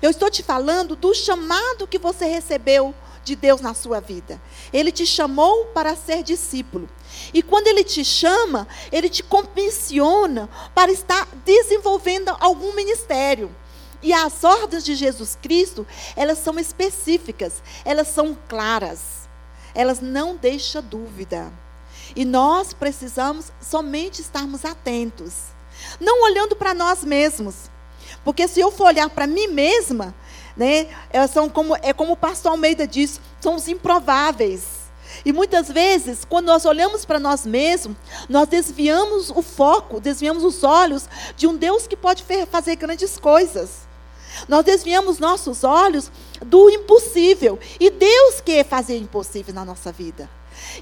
Eu 0.01 0.11
estou 0.11 0.31
te 0.31 0.43
falando 0.43 0.97
do 0.97 1.15
chamado 1.15 1.87
que 1.87 1.99
você 1.99 2.27
recebeu 2.27 2.95
de 3.27 3.35
Deus 3.35 3.61
na 3.61 3.75
sua 3.75 4.01
vida. 4.01 4.41
Ele 4.73 4.93
te 4.93 5.05
chamou 5.05 5.67
para 5.67 5.97
ser 5.97 6.23
discípulo. 6.23 6.89
E 7.35 7.43
quando 7.43 7.67
ele 7.67 7.83
te 7.83 8.05
chama, 8.05 8.69
ele 8.93 9.09
te 9.09 9.23
comissiona 9.23 10.49
para 10.75 10.93
estar 10.93 11.27
desenvolvendo 11.45 12.35
algum 12.39 12.73
ministério. 12.75 13.55
E 14.03 14.13
as 14.13 14.45
ordens 14.45 14.85
de 14.85 14.95
Jesus 14.95 15.39
Cristo, 15.41 15.87
elas 16.15 16.39
são 16.39 16.59
específicas, 16.59 17.63
elas 17.85 18.09
são 18.09 18.37
claras. 18.49 19.29
Elas 19.75 20.01
não 20.01 20.37
deixam 20.37 20.83
dúvida. 20.83 21.53
E 22.15 22.25
nós 22.25 22.73
precisamos 22.73 23.53
somente 23.61 24.21
estarmos 24.21 24.65
atentos, 24.65 25.35
não 26.01 26.25
olhando 26.25 26.57
para 26.57 26.73
nós 26.73 27.05
mesmos. 27.05 27.71
Porque 28.25 28.49
se 28.49 28.61
eu 28.61 28.71
for 28.71 28.87
olhar 28.87 29.11
para 29.11 29.27
mim 29.27 29.49
mesma, 29.49 30.15
né, 30.57 30.89
elas 31.11 31.31
são 31.31 31.49
como, 31.49 31.77
é 31.77 31.93
como 31.93 32.13
o 32.13 32.17
pastor 32.17 32.53
Almeida 32.53 32.87
diz, 32.87 33.21
são 33.41 33.57
os 33.57 33.69
improváveis. 33.69 34.87
E 35.25 35.33
muitas 35.33 35.69
vezes, 35.69 36.25
quando 36.25 36.47
nós 36.47 36.65
olhamos 36.65 37.05
para 37.05 37.19
nós 37.19 37.47
mesmos, 37.47 37.97
nós 38.29 38.49
desviamos 38.49 39.31
o 39.31 39.43
foco, 39.43 40.01
desviamos 40.01 40.45
os 40.45 40.65
olhos 40.65 41.09
de 41.37 41.47
um 41.47 41.57
Deus 41.57 41.87
que 41.87 41.97
pode 41.97 42.25
fazer 42.51 42.77
grandes 42.77 43.19
coisas. 43.19 43.86
Nós 44.49 44.64
desviamos 44.64 45.18
nossos 45.18 45.64
olhos 45.64 46.11
do 46.44 46.70
impossível. 46.70 47.59
E 47.81 47.90
Deus 47.90 48.40
quer 48.40 48.64
fazer 48.64 48.96
impossível 48.96 49.55
na 49.55 49.64
nossa 49.64 49.92
vida. 49.92 50.29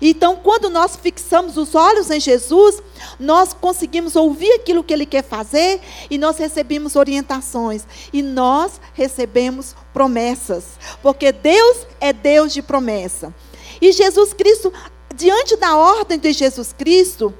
Então, 0.00 0.36
quando 0.36 0.70
nós 0.70 0.96
fixamos 0.96 1.56
os 1.56 1.74
olhos 1.74 2.10
em 2.10 2.20
Jesus, 2.20 2.82
nós 3.18 3.52
conseguimos 3.52 4.16
ouvir 4.16 4.52
aquilo 4.52 4.84
que 4.84 4.92
Ele 4.92 5.06
quer 5.06 5.22
fazer 5.22 5.80
e 6.10 6.18
nós 6.18 6.38
recebemos 6.38 6.96
orientações. 6.96 7.84
E 8.12 8.22
nós 8.22 8.80
recebemos 8.92 9.74
promessas. 9.92 10.64
Porque 11.02 11.32
Deus 11.32 11.86
é 12.00 12.12
Deus 12.12 12.52
de 12.52 12.62
promessa. 12.62 13.34
E 13.80 13.92
Jesus 13.92 14.32
Cristo, 14.32 14.72
diante 15.14 15.56
da 15.56 15.76
ordem 15.76 16.18
de 16.18 16.32
Jesus 16.32 16.72
Cristo, 16.72 17.34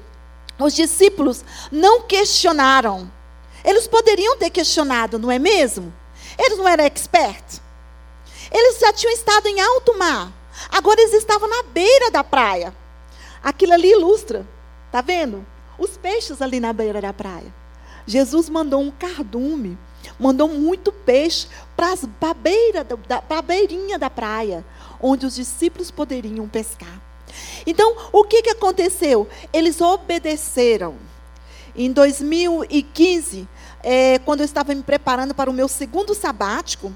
os 0.59 0.73
discípulos 0.73 1.43
não 1.71 2.01
questionaram. 2.01 3.11
Eles 3.63 3.87
poderiam 3.87 4.37
ter 4.37 4.49
questionado, 4.49 5.17
não 5.17 5.31
é 5.31 5.39
mesmo? 5.39 5.91
Eles 6.37 6.57
não 6.57 6.67
eram 6.67 6.85
expertos. 6.85 7.61
Eles 8.51 8.79
já 8.79 8.93
tinham 8.93 9.13
estado 9.13 9.47
em 9.47 9.59
alto 9.59 9.97
mar. 9.97 10.31
Agora 10.69 11.01
eles 11.01 11.13
estavam 11.13 11.49
na 11.49 11.63
beira 11.63 12.11
da 12.11 12.23
praia. 12.23 12.73
Aquilo 13.43 13.73
ali 13.73 13.91
ilustra. 13.91 14.45
Está 14.87 15.01
vendo? 15.01 15.45
Os 15.77 15.97
peixes 15.97 16.41
ali 16.41 16.59
na 16.59 16.71
beira 16.71 17.01
da 17.01 17.11
praia. 17.11 17.53
Jesus 18.07 18.49
mandou 18.49 18.81
um 18.81 18.91
cardume, 18.91 19.77
mandou 20.19 20.47
muito 20.47 20.91
peixe 20.91 21.47
para 21.75 21.93
a 22.29 22.33
beira, 22.33 22.85
para 22.85 23.39
a 23.39 23.41
beirinha 23.41 23.97
da 23.97 24.09
praia, 24.09 24.63
onde 25.01 25.25
os 25.25 25.35
discípulos 25.35 25.89
poderiam 25.89 26.47
pescar. 26.47 27.01
Então, 27.65 27.95
o 28.11 28.23
que, 28.23 28.43
que 28.43 28.51
aconteceu? 28.51 29.27
Eles 29.51 29.81
obedeceram. 29.81 30.95
Em 31.75 31.91
2015, 31.91 33.47
é, 33.85 34.17
quando 34.17 34.39
eu 34.39 34.45
estava 34.45 34.73
me 34.73 34.81
preparando 34.81 35.35
para 35.35 35.47
o 35.47 35.53
meu 35.53 35.67
segundo 35.67 36.15
sabático, 36.15 36.91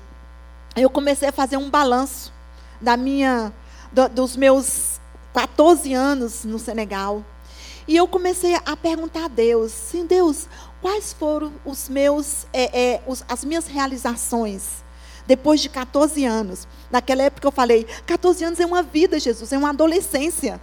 eu 0.75 0.89
comecei 0.89 1.30
a 1.30 1.32
fazer 1.32 1.56
um 1.56 1.69
balanço 1.69 2.34
da 2.82 2.97
minha, 2.97 3.54
do, 3.91 4.10
dos 4.10 4.36
meus 4.36 4.99
14 5.32 5.93
anos 5.93 6.43
no 6.43 6.58
Senegal. 6.58 7.23
E 7.88 7.95
eu 7.95 8.08
comecei 8.08 8.56
a 8.56 8.75
perguntar 8.75 9.25
a 9.25 9.28
Deus, 9.28 9.71
sim, 9.71 10.08
Deus, 10.08 10.47
quais 10.82 11.13
foram 11.13 11.54
os 11.63 11.88
meus, 11.88 12.47
é, 12.52 12.95
é, 12.95 13.02
os, 13.06 13.23
as 13.30 13.45
minhas 13.45 13.67
realizações 13.67 14.84
depois 15.28 15.62
de 15.62 15.69
14 15.69 16.25
anos? 16.25 16.67
Naquela 16.89 17.21
época 17.21 17.47
eu 17.47 17.52
falei, 17.52 17.86
14 18.08 18.43
anos 18.43 18.60
é 18.60 18.65
uma 18.65 18.82
vida, 18.82 19.19
Jesus, 19.19 19.54
é 19.54 19.58
uma 19.60 19.69
adolescência. 19.69 20.60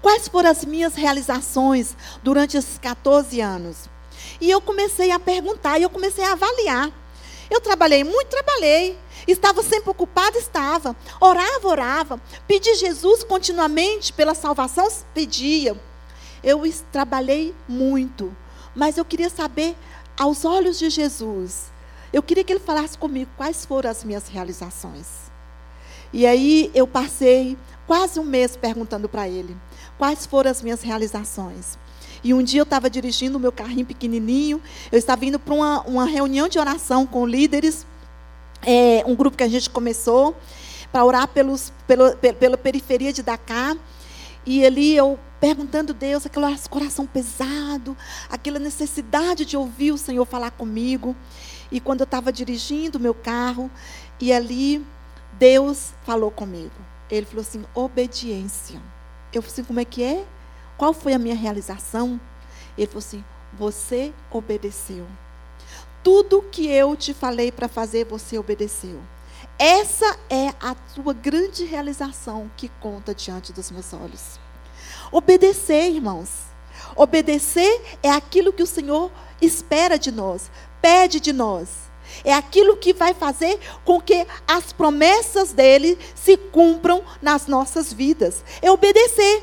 Quais 0.00 0.26
foram 0.26 0.48
as 0.48 0.64
minhas 0.64 0.94
realizações 0.94 1.94
durante 2.22 2.56
esses 2.56 2.78
14 2.78 3.42
anos? 3.42 3.94
E 4.40 4.50
eu 4.50 4.60
comecei 4.60 5.10
a 5.10 5.18
perguntar, 5.18 5.78
e 5.78 5.82
eu 5.82 5.90
comecei 5.90 6.24
a 6.24 6.32
avaliar. 6.32 6.90
Eu 7.50 7.60
trabalhei 7.60 8.04
muito, 8.04 8.28
trabalhei. 8.28 8.98
Estava 9.26 9.62
sempre 9.62 9.90
ocupada, 9.90 10.38
estava. 10.38 10.94
Orava, 11.20 11.68
orava. 11.68 12.20
Pedi 12.46 12.74
Jesus 12.74 13.22
continuamente 13.24 14.12
pela 14.12 14.34
salvação, 14.34 14.88
pedia. 15.14 15.80
Eu 16.42 16.60
trabalhei 16.92 17.54
muito. 17.68 18.36
Mas 18.74 18.98
eu 18.98 19.04
queria 19.04 19.30
saber, 19.30 19.74
aos 20.16 20.44
olhos 20.44 20.78
de 20.78 20.90
Jesus, 20.90 21.70
eu 22.12 22.22
queria 22.22 22.44
que 22.44 22.52
ele 22.52 22.60
falasse 22.60 22.96
comigo 22.96 23.30
quais 23.36 23.64
foram 23.64 23.90
as 23.90 24.04
minhas 24.04 24.28
realizações. 24.28 25.26
E 26.12 26.26
aí 26.26 26.70
eu 26.74 26.86
passei 26.86 27.58
quase 27.86 28.18
um 28.20 28.24
mês 28.24 28.56
perguntando 28.56 29.08
para 29.08 29.28
ele 29.28 29.56
quais 29.98 30.26
foram 30.26 30.50
as 30.50 30.62
minhas 30.62 30.82
realizações. 30.82 31.78
E 32.26 32.34
um 32.34 32.42
dia 32.42 32.58
eu 32.58 32.64
estava 32.64 32.90
dirigindo 32.90 33.38
o 33.38 33.40
meu 33.40 33.52
carrinho 33.52 33.86
pequenininho, 33.86 34.60
eu 34.90 34.98
estava 34.98 35.24
indo 35.24 35.38
para 35.38 35.54
uma, 35.54 35.82
uma 35.82 36.04
reunião 36.06 36.48
de 36.48 36.58
oração 36.58 37.06
com 37.06 37.24
líderes, 37.24 37.86
é, 38.62 39.04
um 39.06 39.14
grupo 39.14 39.36
que 39.36 39.44
a 39.44 39.48
gente 39.48 39.70
começou, 39.70 40.36
para 40.90 41.04
orar 41.04 41.28
pelos, 41.28 41.72
pelo, 41.86 42.16
pela 42.16 42.56
periferia 42.56 43.12
de 43.12 43.22
Dakar. 43.22 43.76
E 44.44 44.66
ali 44.66 44.96
eu 44.96 45.16
perguntando 45.38 45.92
a 45.92 45.94
Deus, 45.94 46.26
aquele 46.26 46.46
coração 46.68 47.06
pesado, 47.06 47.96
aquela 48.28 48.58
necessidade 48.58 49.44
de 49.44 49.56
ouvir 49.56 49.92
o 49.92 49.98
Senhor 49.98 50.24
falar 50.24 50.50
comigo. 50.50 51.14
E 51.70 51.78
quando 51.78 52.00
eu 52.00 52.06
estava 52.06 52.32
dirigindo 52.32 52.98
o 52.98 53.00
meu 53.00 53.14
carro, 53.14 53.70
e 54.20 54.32
ali 54.32 54.84
Deus 55.38 55.92
falou 56.02 56.32
comigo. 56.32 56.74
Ele 57.08 57.24
falou 57.24 57.42
assim: 57.42 57.64
obediência. 57.72 58.82
Eu 59.32 59.42
falei 59.42 59.52
assim: 59.52 59.62
como 59.62 59.78
é 59.78 59.84
que 59.84 60.02
é? 60.02 60.26
Qual 60.76 60.92
foi 60.92 61.14
a 61.14 61.18
minha 61.18 61.34
realização? 61.34 62.20
Ele 62.76 62.86
falou 62.86 62.98
assim: 62.98 63.24
Você 63.52 64.12
obedeceu. 64.30 65.06
Tudo 66.02 66.42
que 66.42 66.68
eu 66.68 66.94
te 66.94 67.12
falei 67.12 67.50
para 67.50 67.68
fazer, 67.68 68.04
você 68.04 68.38
obedeceu. 68.38 69.00
Essa 69.58 70.18
é 70.28 70.48
a 70.60 70.76
sua 70.94 71.12
grande 71.12 71.64
realização 71.64 72.50
que 72.56 72.68
conta 72.80 73.14
diante 73.14 73.52
dos 73.52 73.70
meus 73.70 73.92
olhos. 73.92 74.38
Obedecer, 75.10 75.90
irmãos. 75.90 76.28
Obedecer 76.94 77.98
é 78.02 78.10
aquilo 78.10 78.52
que 78.52 78.62
o 78.62 78.66
Senhor 78.66 79.10
espera 79.40 79.98
de 79.98 80.12
nós, 80.12 80.50
pede 80.80 81.20
de 81.20 81.32
nós. 81.32 81.86
É 82.24 82.32
aquilo 82.32 82.76
que 82.76 82.92
vai 82.92 83.14
fazer 83.14 83.58
com 83.84 84.00
que 84.00 84.26
as 84.46 84.72
promessas 84.72 85.52
dele 85.52 85.98
se 86.14 86.36
cumpram 86.36 87.02
nas 87.20 87.46
nossas 87.46 87.92
vidas. 87.92 88.44
É 88.62 88.70
obedecer. 88.70 89.42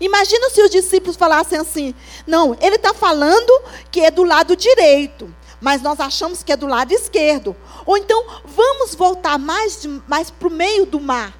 Imagina 0.00 0.50
se 0.50 0.62
os 0.62 0.70
discípulos 0.70 1.16
falassem 1.16 1.58
assim: 1.58 1.94
não, 2.26 2.56
ele 2.60 2.76
está 2.76 2.92
falando 2.94 3.52
que 3.90 4.00
é 4.00 4.10
do 4.10 4.24
lado 4.24 4.56
direito, 4.56 5.34
mas 5.60 5.82
nós 5.82 6.00
achamos 6.00 6.42
que 6.42 6.52
é 6.52 6.56
do 6.56 6.66
lado 6.66 6.92
esquerdo. 6.92 7.56
Ou 7.86 7.96
então, 7.96 8.24
vamos 8.44 8.94
voltar 8.94 9.38
mais, 9.38 9.86
mais 10.06 10.30
para 10.30 10.48
o 10.48 10.50
meio 10.50 10.86
do 10.86 11.00
mar, 11.00 11.34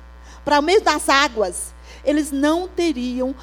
para 0.44 0.58
o 0.58 0.62
meio 0.62 0.80
das 0.80 1.08
águas. 1.08 1.74
Eles 2.04 2.30
não 2.30 2.68
teriam 2.68 3.34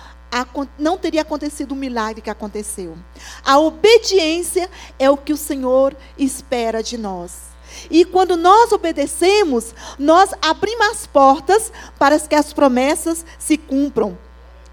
não 0.80 0.98
teria 0.98 1.24
acontecido 1.24 1.74
o 1.74 1.76
milagre 1.76 2.22
que 2.22 2.30
aconteceu. 2.30 2.98
A 3.44 3.60
obediência 3.60 4.70
é 4.98 5.10
o 5.10 5.18
que 5.18 5.34
o 5.34 5.38
Senhor 5.38 5.94
espera 6.18 6.82
de 6.82 6.98
nós. 6.98 7.52
E 7.90 8.06
quando 8.06 8.38
nós 8.38 8.72
obedecemos, 8.72 9.74
nós 9.98 10.32
abrimos 10.42 10.88
as 10.88 11.08
portas 11.08 11.72
para 11.98 12.20
que 12.20 12.36
as 12.36 12.54
promessas 12.54 13.26
se 13.38 13.58
cumpram. 13.58 14.18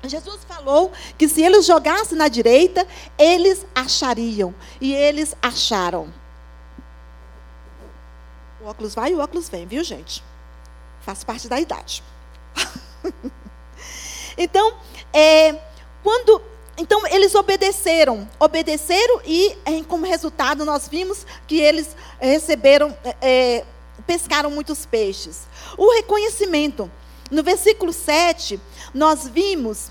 Jesus 0.04 0.40
falou 0.46 0.92
que 1.16 1.28
se 1.28 1.42
eles 1.42 1.66
jogassem 1.66 2.16
na 2.16 2.28
direita, 2.28 2.86
eles 3.18 3.66
achariam. 3.74 4.54
E 4.80 4.94
eles 4.94 5.34
acharam. 5.42 6.12
O 8.60 8.66
óculos 8.66 8.94
vai 8.94 9.10
e 9.10 9.14
o 9.14 9.20
óculos 9.20 9.48
vem, 9.48 9.66
viu, 9.66 9.82
gente? 9.82 10.22
Faz 11.00 11.24
parte 11.24 11.48
da 11.48 11.58
idade. 11.58 12.02
então, 14.38 14.74
é, 15.12 15.54
quando. 16.02 16.42
Então, 16.76 17.04
eles 17.08 17.34
obedeceram. 17.34 18.28
Obedeceram 18.38 19.20
e, 19.24 19.56
como 19.88 20.06
resultado, 20.06 20.64
nós 20.64 20.86
vimos 20.86 21.26
que 21.46 21.58
eles 21.58 21.96
receberam, 22.20 22.96
é, 23.02 23.16
é 23.20 23.64
pescaram 24.06 24.50
muitos 24.50 24.86
peixes. 24.86 25.46
O 25.76 25.92
reconhecimento. 25.92 26.90
No 27.30 27.42
versículo 27.42 27.92
7, 27.92 28.58
nós 28.94 29.28
vimos 29.28 29.90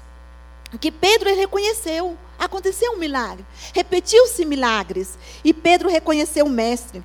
que 0.79 0.91
Pedro 0.91 1.33
reconheceu. 1.35 2.17
Aconteceu 2.37 2.93
um 2.93 2.97
milagre. 2.97 3.45
Repetiu-se 3.73 4.45
milagres. 4.45 5.17
E 5.43 5.53
Pedro 5.53 5.89
reconheceu 5.89 6.45
o 6.45 6.49
mestre. 6.49 7.03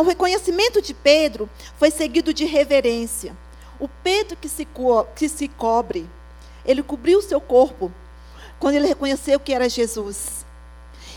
O 0.00 0.04
reconhecimento 0.04 0.80
de 0.82 0.94
Pedro 0.94 1.48
foi 1.78 1.90
seguido 1.90 2.32
de 2.32 2.44
reverência. 2.44 3.36
o 3.78 3.88
Pedro 3.88 4.36
que 4.36 4.48
se, 4.48 4.64
co 4.64 5.04
que 5.14 5.28
se 5.28 5.48
cobre, 5.48 6.08
ele 6.64 6.82
cobriu 6.82 7.18
o 7.18 7.22
seu 7.22 7.40
corpo 7.40 7.92
quando 8.58 8.76
ele 8.76 8.86
reconheceu 8.86 9.38
que 9.38 9.52
era 9.52 9.68
Jesus. 9.68 10.46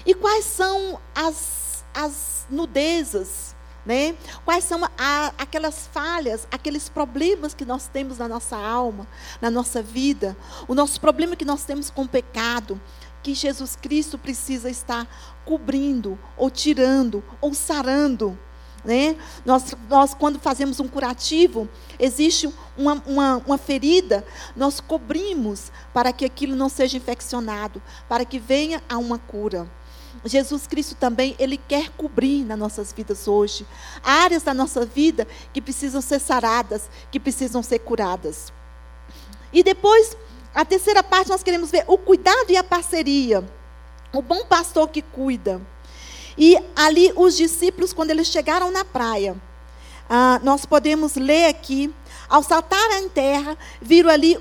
E 0.06 0.14
quais 0.14 0.46
são 0.46 1.00
as, 1.16 1.84
as 1.94 2.46
nudezas, 2.50 3.56
né? 3.90 4.16
Quais 4.46 4.66
são 4.66 4.86
a, 4.86 5.34
aquelas 5.36 5.88
falhas, 5.88 6.48
aqueles 6.52 6.88
problemas 6.88 7.56
que 7.56 7.66
nós 7.66 7.88
temos 7.88 8.20
na 8.20 8.28
nossa 8.28 8.56
alma, 8.56 9.08
na 9.42 9.50
nossa 9.50 9.82
vida, 9.82 10.38
o 10.68 10.76
nosso 10.76 11.02
problema 11.02 11.36
que 11.36 11.44
nós 11.44 11.64
temos 11.64 11.90
com 11.90 12.04
o 12.04 12.08
pecado, 12.08 12.80
que 13.24 13.34
Jesus 13.34 13.76
Cristo 13.76 14.16
precisa 14.16 14.70
estar 14.70 15.08
cobrindo, 15.44 16.20
ou 16.38 16.52
tirando, 16.52 17.24
ou 17.42 17.52
sarando. 17.56 18.38
Né? 18.86 19.18
Nós, 19.44 19.74
nós, 19.90 20.14
quando 20.14 20.40
fazemos 20.40 20.80
um 20.80 20.88
curativo, 20.88 21.68
existe 21.98 22.48
uma, 22.78 23.02
uma, 23.08 23.38
uma, 23.38 23.58
ferida, 23.58 24.24
nós 24.56 24.80
cobrimos 24.80 25.72
para 25.92 26.14
que 26.14 26.26
aquilo 26.26 26.56
não 26.56 26.70
seja 26.70 26.96
infeccionado, 26.96 27.82
para 28.08 28.24
que 28.24 28.38
venha 28.38 28.84
a 28.88 29.00
uma 29.00 29.18
cura. 29.18 29.68
Jesus 30.26 30.68
Cristo 30.68 30.96
também, 30.96 31.36
Ele 31.40 31.58
quer 31.58 31.90
cobrir 31.92 32.44
nas 32.44 32.60
nossas 32.60 32.92
vidas 32.92 33.28
hoje. 33.28 33.66
Áreas 34.04 34.44
da 34.44 34.54
nossa 34.54 34.86
vida 34.86 35.28
que 35.54 35.62
precisam 35.62 36.02
ser 36.02 36.20
saradas, 36.20 36.90
que 37.12 37.20
precisam 37.20 37.64
ser 37.64 37.80
curadas. 37.80 38.52
E 39.52 39.64
depois, 39.64 40.16
a 40.54 40.66
terceira 40.66 41.02
parte, 41.02 41.30
nós 41.30 41.44
queremos 41.44 41.72
ver 41.72 41.86
o 41.88 41.98
cuidado 41.98 42.50
e 42.50 42.58
a 42.58 42.64
parceria. 42.64 43.44
O 44.14 44.22
bom 44.22 44.46
pastor 44.46 44.90
que 44.90 45.02
cuida. 45.02 45.62
E 46.38 46.58
ali, 46.76 47.12
os 47.16 47.36
discípulos, 47.36 47.94
quando 47.94 48.12
eles 48.12 48.28
chegaram 48.28 48.72
na 48.72 48.84
praia, 48.84 49.36
ah, 50.10 50.40
nós 50.44 50.66
podemos 50.66 51.16
ler 51.16 51.48
aqui: 51.48 51.94
ao 52.28 52.44
saltar 52.44 52.92
em 52.94 53.10
terra, 53.10 53.58
viram 53.82 54.10
ali 54.10 54.40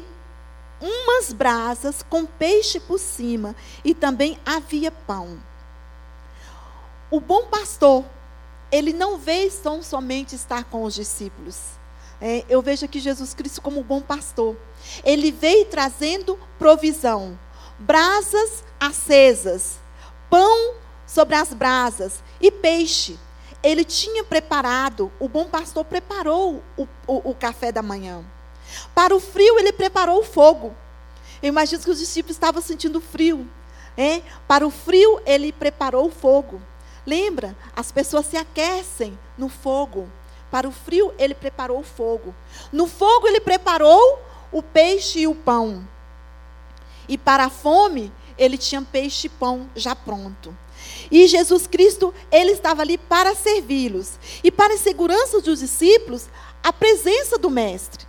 umas 0.81 1.33
brasas 1.33 2.05
com 2.09 2.25
peixe 2.25 2.79
por 2.79 2.99
cima, 2.99 3.55
e 3.85 3.95
também 3.95 4.39
havia 4.47 4.91
pão. 4.91 5.48
O 7.11 7.21
bom 7.21 7.47
pastor, 7.47 8.05
ele 8.71 8.93
não 8.93 9.17
veio 9.17 9.51
tão 9.63 9.83
somente 9.83 10.35
estar 10.35 10.65
com 10.65 10.83
os 10.83 10.95
discípulos. 10.95 11.57
É, 12.21 12.45
eu 12.49 12.61
vejo 12.61 12.85
aqui 12.85 13.01
Jesus 13.01 13.33
Cristo 13.33 13.63
como 13.63 13.81
um 13.81 13.83
bom 13.83 14.01
pastor. 14.01 14.57
Ele 15.05 15.31
veio 15.31 15.65
trazendo 15.67 16.39
provisão, 16.59 17.39
brasas 17.79 18.63
acesas, 18.79 19.79
pão 20.29 20.75
sobre 21.07 21.35
as 21.35 21.55
brasas 21.55 22.23
e 22.41 22.51
peixe. 22.51 23.19
Ele 23.63 23.85
tinha 23.85 24.23
preparado, 24.23 25.11
o 25.19 25.29
bom 25.29 25.47
pastor 25.47 25.85
preparou 25.85 26.63
o, 26.77 26.87
o, 27.07 27.31
o 27.31 27.35
café 27.35 27.73
da 27.73 27.83
manhã. 27.83 28.23
Para 28.95 29.17
o 29.17 29.21
frio, 29.21 29.59
ele 29.59 29.73
preparou 29.73 30.21
o 30.21 30.25
fogo. 30.25 30.75
Eu 31.43 31.49
imagino 31.49 31.83
que 31.83 31.91
os 31.91 31.99
discípulos 31.99 32.37
estavam 32.37 32.61
sentindo 32.61 33.01
frio. 33.01 33.49
É? 33.97 34.23
Para 34.47 34.67
o 34.67 34.71
frio, 34.71 35.21
ele 35.25 35.53
preparou 35.53 36.07
o 36.07 36.11
fogo. 36.11 36.61
Lembra? 37.09 37.57
As 37.75 37.91
pessoas 37.91 38.27
se 38.27 38.37
aquecem 38.37 39.19
no 39.39 39.49
fogo. 39.49 40.13
Para 40.51 40.69
o 40.69 40.71
frio, 40.71 41.15
ele 41.19 41.35
preparou 41.35 41.81
o 41.81 41.83
fogo. 41.83 42.35
No 42.71 42.87
fogo, 42.87 43.27
ele 43.27 43.41
preparou 43.41 44.23
o 44.53 44.63
peixe 44.63 45.21
e 45.21 45.27
o 45.27 45.35
pão. 45.35 45.89
E 47.09 47.17
para 47.17 47.47
a 47.47 47.51
fome, 47.51 48.13
ele 48.37 48.59
tinha 48.59 48.83
peixe 48.83 49.27
e 49.27 49.31
pão 49.31 49.71
já 49.75 49.97
pronto. 49.97 50.55
E 51.11 51.27
Jesus 51.27 51.67
Cristo, 51.67 52.13
ele 52.31 52.53
estava 52.53 52.83
ali 52.83 52.99
para 52.99 53.35
servi-los. 53.35 54.19
E 54.45 54.51
para 54.51 54.75
a 54.75 54.79
segurança 54.79 55.41
dos 55.41 55.61
discípulos, 55.61 56.29
a 56.63 56.75
presença 56.75 57.39
do 57.39 57.49
Mestre. 57.49 58.07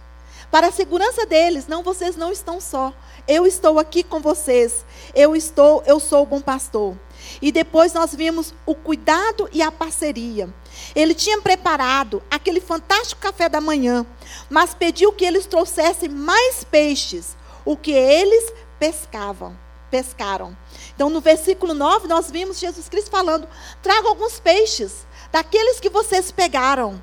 Para 0.52 0.68
a 0.68 0.72
segurança 0.74 1.26
deles, 1.26 1.68
não, 1.68 1.84
vocês 1.84 2.18
não 2.18 2.34
estão 2.34 2.60
só. 2.60 2.94
Eu 3.26 3.48
estou 3.48 3.80
aqui 3.80 4.04
com 4.04 4.20
vocês. 4.20 4.84
Eu 5.16 5.38
estou, 5.38 5.84
eu 5.86 6.02
sou 6.02 6.24
o 6.24 6.26
bom 6.26 6.42
pastor. 6.42 6.98
E 7.42 7.52
depois 7.52 7.94
nós 7.94 8.14
vimos 8.14 8.54
o 8.66 8.76
cuidado 8.76 9.50
e 9.52 9.62
a 9.62 9.72
parceria. 9.72 10.54
Ele 10.96 11.14
tinha 11.14 11.42
preparado 11.42 12.22
aquele 12.30 12.60
fantástico 12.60 13.22
café 13.22 13.48
da 13.48 13.62
manhã, 13.62 14.06
mas 14.50 14.74
pediu 14.74 15.14
que 15.14 15.26
eles 15.26 15.46
trouxessem 15.46 16.10
mais 16.10 16.64
peixes, 16.64 17.38
o 17.64 17.78
que 17.78 17.92
eles 17.92 18.52
pescavam, 18.78 19.58
pescaram. 19.90 20.58
Então, 20.96 21.10
no 21.10 21.22
versículo 21.22 21.74
9, 21.74 22.08
nós 22.08 22.30
vimos 22.30 22.60
Jesus 22.60 22.90
Cristo 22.90 23.10
falando: 23.10 23.48
traga 23.82 24.08
alguns 24.08 24.40
peixes, 24.40 25.06
daqueles 25.32 25.80
que 25.80 25.90
vocês 25.90 26.32
pegaram. 26.32 27.02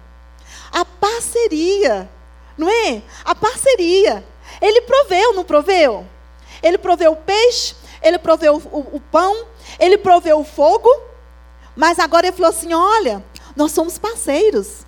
A 0.72 0.84
parceria, 0.84 2.10
não 2.58 2.68
é? 2.68 3.02
A 3.24 3.34
parceria. 3.34 4.26
Ele 4.60 4.82
proveu, 4.82 5.34
não 5.34 5.44
proveu? 5.44 6.06
Ele 6.62 6.78
proveu 6.78 7.12
o 7.12 7.16
peixe, 7.16 7.74
ele 8.02 8.18
proveu 8.18 8.56
o, 8.56 8.96
o 8.96 9.00
pão, 9.00 9.46
ele 9.78 9.98
proveu 9.98 10.40
o 10.40 10.44
fogo, 10.44 10.88
mas 11.74 11.98
agora 11.98 12.26
ele 12.26 12.36
falou 12.36 12.50
assim: 12.50 12.72
olha, 12.72 13.24
nós 13.54 13.72
somos 13.72 13.98
parceiros. 13.98 14.86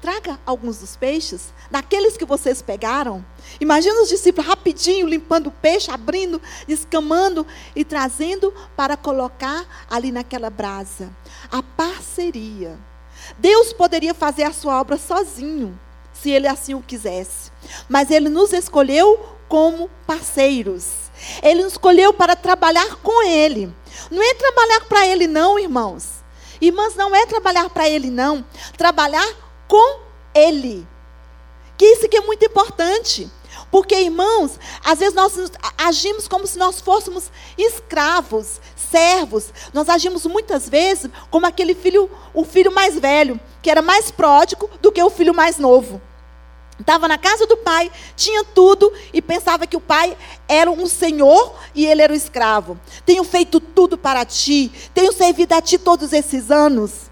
Traga 0.00 0.40
alguns 0.46 0.78
dos 0.78 0.96
peixes, 0.96 1.52
daqueles 1.70 2.16
que 2.16 2.24
vocês 2.24 2.62
pegaram. 2.62 3.22
Imagina 3.60 4.00
os 4.00 4.08
discípulos 4.08 4.48
rapidinho 4.48 5.06
limpando 5.06 5.48
o 5.48 5.52
peixe, 5.52 5.90
abrindo, 5.90 6.40
escamando 6.66 7.46
e 7.76 7.84
trazendo 7.84 8.52
para 8.74 8.96
colocar 8.96 9.66
ali 9.90 10.10
naquela 10.10 10.48
brasa. 10.48 11.10
A 11.52 11.62
parceria. 11.62 12.78
Deus 13.38 13.74
poderia 13.74 14.14
fazer 14.14 14.44
a 14.44 14.54
sua 14.54 14.80
obra 14.80 14.96
sozinho, 14.96 15.78
se 16.14 16.30
ele 16.30 16.48
assim 16.48 16.72
o 16.72 16.80
quisesse. 16.80 17.52
Mas 17.86 18.10
ele 18.10 18.30
nos 18.30 18.54
escolheu 18.54 19.36
como 19.48 19.90
parceiros. 20.06 20.99
Ele 21.42 21.62
nos 21.62 21.72
escolheu 21.72 22.12
para 22.12 22.36
trabalhar 22.36 22.96
com 22.96 23.22
Ele. 23.22 23.72
Não 24.10 24.22
é 24.22 24.34
trabalhar 24.34 24.80
para 24.86 25.06
Ele, 25.06 25.26
não, 25.26 25.58
irmãos. 25.58 26.20
Irmãs, 26.60 26.94
não 26.94 27.14
é 27.14 27.26
trabalhar 27.26 27.68
para 27.70 27.88
Ele, 27.88 28.10
não. 28.10 28.44
Trabalhar 28.76 29.28
com 29.66 30.00
Ele. 30.34 30.86
Que 31.76 31.86
isso 31.86 32.08
que 32.08 32.16
é 32.16 32.20
muito 32.20 32.44
importante. 32.44 33.30
Porque, 33.70 33.94
irmãos, 33.94 34.58
às 34.84 34.98
vezes 34.98 35.14
nós 35.14 35.32
agimos 35.78 36.26
como 36.26 36.46
se 36.46 36.58
nós 36.58 36.80
fôssemos 36.80 37.30
escravos, 37.56 38.60
servos. 38.90 39.52
Nós 39.72 39.88
agimos 39.88 40.26
muitas 40.26 40.68
vezes 40.68 41.10
como 41.30 41.46
aquele 41.46 41.74
filho, 41.74 42.10
o 42.34 42.44
filho 42.44 42.72
mais 42.72 42.98
velho, 42.98 43.38
que 43.62 43.70
era 43.70 43.80
mais 43.80 44.10
pródigo 44.10 44.68
do 44.80 44.90
que 44.90 45.02
o 45.02 45.10
filho 45.10 45.32
mais 45.32 45.58
novo. 45.58 46.00
Estava 46.80 47.06
na 47.06 47.18
casa 47.18 47.46
do 47.46 47.56
pai, 47.58 47.90
tinha 48.16 48.44
tudo 48.44 48.92
e 49.12 49.20
pensava 49.20 49.66
que 49.66 49.76
o 49.76 49.80
pai 49.80 50.16
era 50.48 50.70
um 50.70 50.86
senhor 50.86 51.54
e 51.74 51.86
ele 51.86 52.02
era 52.02 52.12
o 52.12 52.16
escravo. 52.16 52.78
Tenho 53.04 53.22
feito 53.22 53.60
tudo 53.60 53.98
para 53.98 54.24
ti, 54.24 54.72
tenho 54.94 55.12
servido 55.12 55.54
a 55.54 55.60
ti 55.60 55.78
todos 55.78 56.12
esses 56.12 56.50
anos. 56.50 57.10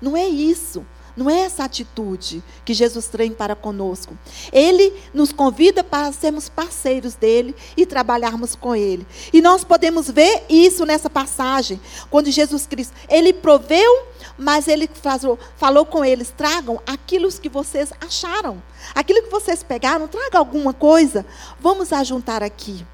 Não 0.00 0.16
é 0.16 0.26
isso. 0.26 0.86
Não 1.18 1.28
é 1.28 1.40
essa 1.40 1.64
atitude 1.64 2.44
que 2.64 2.72
Jesus 2.72 3.08
tem 3.08 3.32
para 3.32 3.56
conosco. 3.56 4.16
Ele 4.52 4.94
nos 5.12 5.32
convida 5.32 5.82
para 5.82 6.12
sermos 6.12 6.48
parceiros 6.48 7.16
dele 7.16 7.56
e 7.76 7.84
trabalharmos 7.84 8.54
com 8.54 8.72
ele. 8.72 9.04
E 9.32 9.42
nós 9.42 9.64
podemos 9.64 10.08
ver 10.08 10.44
isso 10.48 10.86
nessa 10.86 11.10
passagem, 11.10 11.80
quando 12.08 12.30
Jesus 12.30 12.68
Cristo, 12.68 12.94
ele 13.08 13.32
proveu, 13.32 14.06
mas 14.38 14.68
ele 14.68 14.88
falou, 14.92 15.38
falou 15.56 15.84
com 15.84 16.04
eles: 16.04 16.32
tragam 16.34 16.80
aquilo 16.86 17.28
que 17.32 17.48
vocês 17.48 17.92
acharam, 18.00 18.62
aquilo 18.94 19.22
que 19.24 19.30
vocês 19.30 19.62
pegaram, 19.62 20.06
traga 20.06 20.38
alguma 20.38 20.72
coisa, 20.72 21.26
vamos 21.58 21.92
ajuntar 21.92 22.42
aqui. 22.42 22.86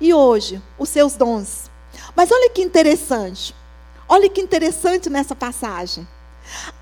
E 0.00 0.12
hoje, 0.12 0.60
os 0.78 0.90
seus 0.90 1.14
dons. 1.14 1.70
Mas 2.14 2.30
olha 2.30 2.50
que 2.50 2.62
interessante. 2.62 3.54
Olha 4.06 4.28
que 4.28 4.40
interessante 4.40 5.08
nessa 5.08 5.34
passagem. 5.34 6.06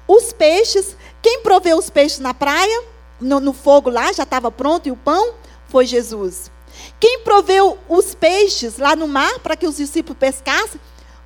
Os 0.09 0.33
peixes, 0.33 0.97
quem 1.21 1.43
proveu 1.43 1.79
os 1.79 1.89
peixes 1.89 2.19
na 2.19 2.35
praia, 2.35 2.83
no, 3.21 3.39
no 3.39 3.53
fogo 3.53 3.89
lá, 3.89 4.13
já 4.13 4.25
estava 4.25 4.51
pronto, 4.51 4.89
e 4.89 4.93
o 4.93 4.97
pão, 4.97 5.35
foi 5.69 5.87
Jesus. 5.87 6.51
Quem 6.99 7.21
proveu 7.21 7.79
os 7.89 8.15
peixes 8.15 8.79
lá 8.79 8.97
no 8.97 9.07
mar 9.07 9.39
para 9.39 9.57
que 9.57 9.67
os 9.67 9.77
discípulos 9.77 10.19
pescassem, 10.19 10.81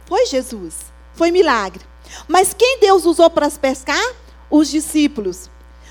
foi 0.05 0.27
Jesus. 0.27 0.93
Foi 1.15 1.31
milagre. 1.31 1.83
Mas 2.29 2.55
quem 2.55 2.79
Deus 2.81 3.05
usou 3.05 3.29
para 3.31 3.51
pescar? 3.51 4.15
Os 4.51 4.69
discípulos. 4.69 5.51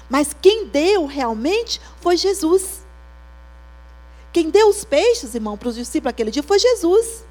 Mas 0.10 0.36
quem 0.40 0.68
deu 0.68 1.06
realmente 1.06 1.82
foi 2.00 2.18
Jesus. 2.18 2.86
Quem 4.32 4.50
deu 4.50 4.70
os 4.70 4.84
peixes, 4.84 5.34
irmão, 5.36 5.58
para 5.58 5.70
os 5.70 5.76
discípulos 5.76 6.12
aquele 6.12 6.32
dia 6.32 6.44
foi 6.44 6.60
Jesus. 6.60 7.24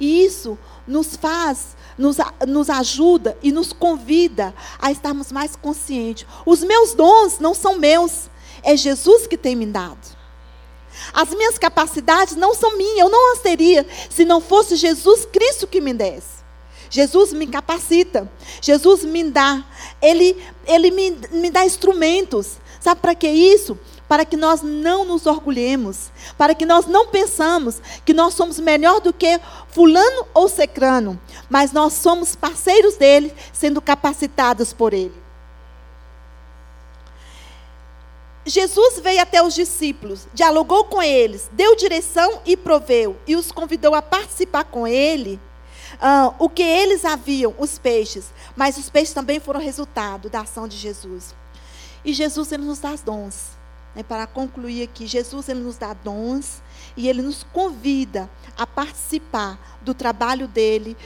E 0.00 0.24
isso 0.24 0.58
nos 0.86 1.16
faz 1.16 1.76
nos, 1.98 2.16
nos 2.46 2.70
ajuda 2.70 3.36
e 3.42 3.50
nos 3.50 3.72
convida 3.72 4.54
a 4.78 4.90
estarmos 4.92 5.32
mais 5.32 5.56
conscientes. 5.56 6.26
Os 6.46 6.62
meus 6.62 6.94
dons 6.94 7.40
não 7.40 7.52
são 7.52 7.76
meus, 7.76 8.30
é 8.62 8.76
Jesus 8.76 9.26
que 9.26 9.36
tem 9.36 9.56
me 9.56 9.66
dado. 9.66 10.16
As 11.12 11.30
minhas 11.30 11.58
capacidades 11.58 12.36
não 12.36 12.54
são 12.54 12.76
minhas, 12.76 12.98
eu 12.98 13.10
não 13.10 13.32
as 13.32 13.40
teria 13.40 13.86
se 14.08 14.24
não 14.24 14.40
fosse 14.40 14.76
Jesus 14.76 15.26
Cristo 15.26 15.66
que 15.66 15.80
me 15.80 15.92
desse. 15.92 16.37
Jesus 16.90 17.32
me 17.32 17.46
capacita, 17.46 18.30
Jesus 18.60 19.04
me 19.04 19.24
dá, 19.24 19.64
Ele, 20.00 20.36
ele 20.66 20.90
me, 20.90 21.18
me 21.32 21.50
dá 21.50 21.64
instrumentos. 21.64 22.58
Sabe 22.80 23.00
para 23.00 23.14
que 23.14 23.28
isso? 23.28 23.78
para 24.08 24.24
que 24.24 24.36
nós 24.36 24.62
não 24.62 25.04
nos 25.04 25.26
orgulhemos, 25.26 26.10
para 26.38 26.54
que 26.54 26.64
nós 26.64 26.86
não 26.86 27.08
pensamos 27.08 27.80
que 28.04 28.14
nós 28.14 28.32
somos 28.32 28.58
melhor 28.58 29.00
do 29.00 29.12
que 29.12 29.38
fulano 29.68 30.26
ou 30.32 30.48
secrano, 30.48 31.20
mas 31.50 31.72
nós 31.72 31.92
somos 31.92 32.34
parceiros 32.34 32.96
dele, 32.96 33.32
sendo 33.52 33.82
capacitados 33.82 34.72
por 34.72 34.94
ele. 34.94 35.14
Jesus 38.46 38.98
veio 39.00 39.20
até 39.20 39.42
os 39.42 39.54
discípulos, 39.54 40.26
dialogou 40.32 40.84
com 40.84 41.02
eles, 41.02 41.50
deu 41.52 41.76
direção 41.76 42.40
e 42.46 42.56
proveu, 42.56 43.18
e 43.26 43.36
os 43.36 43.52
convidou 43.52 43.94
a 43.94 44.00
participar 44.00 44.64
com 44.64 44.88
ele 44.88 45.38
uh, 45.94 46.34
o 46.38 46.48
que 46.48 46.62
eles 46.62 47.04
haviam, 47.04 47.54
os 47.58 47.78
peixes. 47.78 48.32
Mas 48.56 48.76
os 48.76 48.90
peixes 48.90 49.14
também 49.14 49.40
foram 49.40 49.60
resultado 49.60 50.28
da 50.28 50.40
ação 50.40 50.68
de 50.68 50.76
Jesus. 50.76 51.34
E 52.04 52.12
Jesus 52.12 52.52
ele 52.52 52.64
nos 52.64 52.78
dá 52.78 52.94
dons. 52.96 53.58
Né, 53.94 54.02
para 54.02 54.26
concluir 54.26 54.82
aqui, 54.82 55.06
Jesus 55.06 55.48
ele 55.48 55.60
nos 55.60 55.76
dá 55.76 55.92
dons 55.94 56.62
e 56.96 57.08
ele 57.08 57.22
nos 57.22 57.42
convida 57.42 58.28
a 58.56 58.66
participar 58.66 59.78
do 59.80 59.94
trabalho 59.94 60.46
dele 60.46 60.96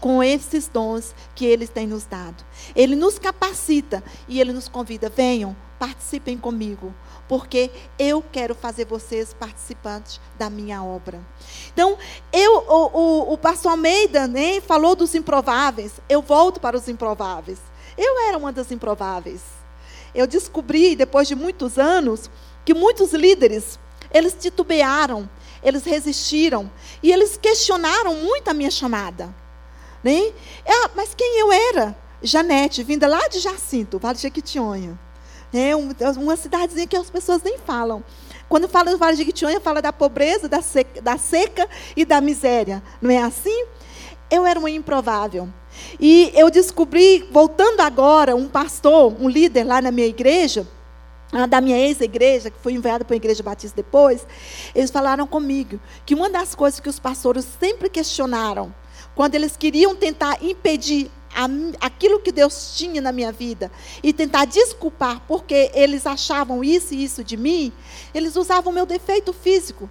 com 0.00 0.22
esses 0.22 0.66
dons 0.68 1.14
que 1.34 1.44
ele 1.44 1.66
tem 1.66 1.86
nos 1.86 2.04
dado. 2.04 2.44
Ele 2.74 2.96
nos 2.96 3.18
capacita 3.18 4.02
e 4.26 4.40
ele 4.40 4.52
nos 4.52 4.68
convida: 4.68 5.08
venham, 5.08 5.56
participem 5.78 6.36
comigo, 6.36 6.94
porque 7.28 7.70
eu 7.98 8.22
quero 8.32 8.54
fazer 8.54 8.84
vocês 8.84 9.32
participantes 9.32 10.20
da 10.38 10.50
minha 10.50 10.82
obra. 10.82 11.20
Então, 11.72 11.96
eu, 12.32 12.58
o, 12.58 12.98
o, 12.98 13.32
o 13.32 13.38
pastor 13.38 13.72
Almeida 13.72 14.26
né, 14.26 14.60
falou 14.60 14.94
dos 14.94 15.14
improváveis, 15.14 15.92
eu 16.08 16.20
volto 16.20 16.60
para 16.60 16.76
os 16.76 16.88
improváveis. 16.88 17.58
Eu 17.96 18.28
era 18.28 18.36
uma 18.38 18.52
das 18.52 18.70
improváveis. 18.70 19.42
Eu 20.14 20.26
descobri, 20.26 20.94
depois 20.94 21.26
de 21.26 21.34
muitos 21.34 21.78
anos, 21.78 22.30
que 22.64 22.74
muitos 22.74 23.12
líderes, 23.12 23.78
eles 24.12 24.36
titubearam, 24.38 25.28
eles 25.62 25.84
resistiram, 25.84 26.70
e 27.02 27.10
eles 27.10 27.36
questionaram 27.36 28.14
muito 28.16 28.48
a 28.48 28.54
minha 28.54 28.70
chamada. 28.70 29.34
Né? 30.02 30.32
É, 30.64 30.88
mas 30.94 31.14
quem 31.14 31.38
eu 31.40 31.52
era? 31.52 31.96
Janete, 32.22 32.82
vinda 32.82 33.06
lá 33.06 33.26
de 33.28 33.38
Jacinto, 33.40 33.98
Vale 33.98 34.16
de 34.16 34.22
Jequitinhonha. 34.22 34.98
É 35.52 35.76
uma 35.76 36.36
cidadezinha 36.36 36.86
que 36.86 36.96
as 36.96 37.10
pessoas 37.10 37.42
nem 37.42 37.58
falam. 37.58 38.02
Quando 38.48 38.68
fala 38.68 38.90
do 38.90 38.98
Vale 38.98 39.12
de 39.12 39.18
Jequitinhonha, 39.18 39.60
fala 39.60 39.82
da 39.82 39.92
pobreza, 39.92 40.48
da 40.48 40.62
seca, 40.62 41.00
da 41.00 41.16
seca 41.18 41.68
e 41.96 42.04
da 42.04 42.20
miséria. 42.20 42.82
Não 43.00 43.10
é 43.10 43.22
assim? 43.22 43.66
Eu 44.30 44.46
era 44.46 44.58
uma 44.58 44.70
improvável. 44.70 45.48
E 46.00 46.30
eu 46.34 46.50
descobri, 46.50 47.28
voltando 47.30 47.80
agora, 47.80 48.34
um 48.36 48.48
pastor, 48.48 49.14
um 49.20 49.28
líder 49.28 49.64
lá 49.64 49.80
na 49.80 49.90
minha 49.90 50.06
igreja, 50.06 50.66
da 51.48 51.62
minha 51.62 51.78
ex-igreja, 51.78 52.50
que 52.50 52.58
foi 52.58 52.74
enviada 52.74 53.04
para 53.04 53.14
a 53.14 53.16
igreja 53.16 53.42
batista 53.42 53.76
depois, 53.76 54.26
eles 54.74 54.90
falaram 54.90 55.26
comigo 55.26 55.80
que 56.04 56.14
uma 56.14 56.28
das 56.28 56.54
coisas 56.54 56.78
que 56.78 56.90
os 56.90 56.98
pastores 56.98 57.46
sempre 57.58 57.88
questionaram, 57.88 58.74
quando 59.14 59.34
eles 59.34 59.56
queriam 59.56 59.94
tentar 59.94 60.42
impedir 60.42 61.10
aquilo 61.80 62.20
que 62.20 62.30
Deus 62.30 62.74
tinha 62.76 63.00
na 63.00 63.12
minha 63.12 63.32
vida 63.32 63.70
e 64.02 64.12
tentar 64.12 64.44
desculpar 64.44 65.22
porque 65.26 65.70
eles 65.74 66.06
achavam 66.06 66.62
isso 66.62 66.94
e 66.94 67.02
isso 67.02 67.24
de 67.24 67.36
mim, 67.36 67.72
eles 68.14 68.36
usavam 68.36 68.72
meu 68.72 68.86
defeito 68.86 69.32
físico. 69.32 69.88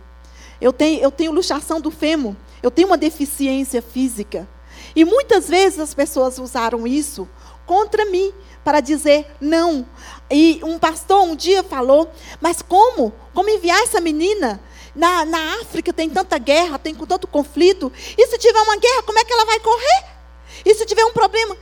Eu 0.59 0.71
tenho, 0.71 1.01
eu 1.01 1.11
tenho 1.11 1.31
luxação 1.31 1.81
do 1.81 1.89
fêmur, 1.89 2.35
eu 2.61 2.69
tenho 2.69 2.87
uma 2.87 2.97
deficiência 2.97 3.81
física. 3.81 4.47
E 4.95 5.03
muitas 5.03 5.49
vezes 5.49 5.79
as 5.79 5.93
pessoas 5.93 6.37
usaram 6.37 6.85
isso 6.85 7.27
contra 7.65 8.05
mim 8.05 8.33
para 8.63 8.79
dizer 8.79 9.25
não. 9.39 9.85
E 10.29 10.59
um 10.63 10.77
pastor 10.77 11.23
um 11.23 11.35
dia 11.35 11.63
falou: 11.63 12.11
Mas 12.39 12.61
como? 12.61 13.13
Como 13.33 13.49
enviar 13.49 13.81
essa 13.81 13.99
menina? 13.99 14.61
Na, 14.93 15.25
na 15.25 15.55
África 15.61 15.93
tem 15.93 16.09
tanta 16.09 16.37
guerra, 16.37 16.77
tem 16.77 16.93
tanto 16.93 17.27
conflito. 17.27 17.91
E 18.17 18.27
se 18.27 18.37
tiver 18.37 18.61
uma 18.61 18.77
guerra, 18.77 19.03
como 19.03 19.17
é 19.17 19.23
que 19.23 19.33
ela 19.33 19.45
vai 19.45 19.59
correr? 19.59 20.20
E 20.65 20.73
se 20.75 20.85
tiver 20.85 21.05
um 21.05 21.13
problema? 21.13 21.57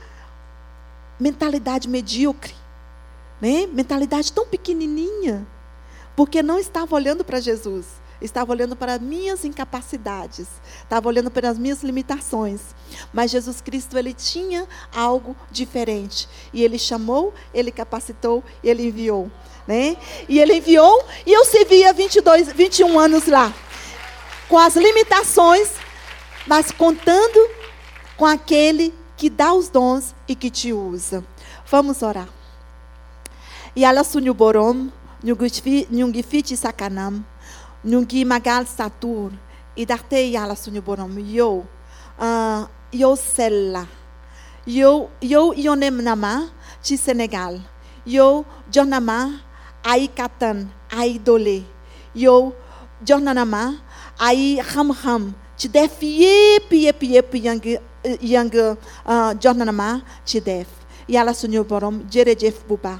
Mentalidade 1.18 1.88
medíocre. 1.88 2.54
Né? 3.40 3.66
Mentalidade 3.66 4.32
tão 4.32 4.46
pequenininha. 4.46 5.46
Porque 6.14 6.42
não 6.42 6.58
estava 6.58 6.94
olhando 6.94 7.24
para 7.24 7.40
Jesus 7.40 8.00
estava 8.20 8.52
olhando 8.52 8.76
para 8.76 8.94
as 8.94 9.00
minhas 9.00 9.44
incapacidades, 9.44 10.46
estava 10.82 11.08
olhando 11.08 11.30
para 11.30 11.48
as 11.48 11.58
minhas 11.58 11.82
limitações. 11.82 12.60
Mas 13.12 13.30
Jesus 13.30 13.60
Cristo, 13.60 13.96
ele 13.96 14.12
tinha 14.12 14.66
algo 14.94 15.36
diferente. 15.50 16.28
E 16.52 16.62
ele 16.62 16.78
chamou, 16.78 17.32
ele 17.52 17.70
capacitou 17.70 18.44
ele 18.62 18.88
enviou. 18.88 19.30
Né? 19.66 19.96
E 20.28 20.38
ele 20.38 20.54
enviou, 20.54 21.04
e 21.24 21.32
eu 21.32 21.44
servia 21.44 21.92
22, 21.92 22.52
21 22.52 22.98
anos 22.98 23.26
lá, 23.26 23.54
com 24.48 24.58
as 24.58 24.74
limitações, 24.74 25.70
mas 26.46 26.72
contando 26.72 27.59
com 28.20 28.26
aquele 28.26 28.92
que 29.16 29.30
dá 29.30 29.54
os 29.54 29.70
dons 29.70 30.14
e 30.28 30.34
que 30.34 30.50
te 30.50 30.74
usa. 30.74 31.24
Vamos 31.70 32.02
orar. 32.02 32.28
E 33.74 33.82
ela 33.82 34.04
sunyu 34.04 34.34
borom, 34.34 34.90
nyungifiti 35.24 36.54
sakanam 36.54 37.24
nungi 37.82 38.26
magal 38.26 38.66
satur 38.66 39.32
idarte 39.74 40.30
yala 40.32 40.54
sunyo 40.54 40.82
bonom 40.82 41.16
yo 41.18 41.64
uh, 42.20 42.68
yo 42.92 43.16
sella 43.16 43.86
yo 44.66 45.08
yo 45.22 45.54
yonem 45.56 46.02
nama 46.02 46.50
ci 46.82 46.96
Senegal 46.96 47.60
yo 48.04 48.44
jornama 48.70 49.40
ai 49.82 50.08
katan 50.08 50.68
ai 50.92 51.16
dole 51.18 51.64
yo 52.14 52.52
jornama 53.02 53.80
ai 54.20 54.60
ham 54.60 54.90
ham 54.92 55.34
ci 55.56 55.68
def 55.68 56.02
yep 56.02 56.68
yep 56.68 57.02
yep 57.02 57.89
yang 58.20 58.50
uh, 59.04 59.32
jornama 59.36 60.02
ci 60.24 60.40
def 60.40 60.68
yala 61.08 61.34
sunyo 61.34 61.64
borom 61.64 62.06
jerejef 62.08 62.62
buba. 62.68 62.98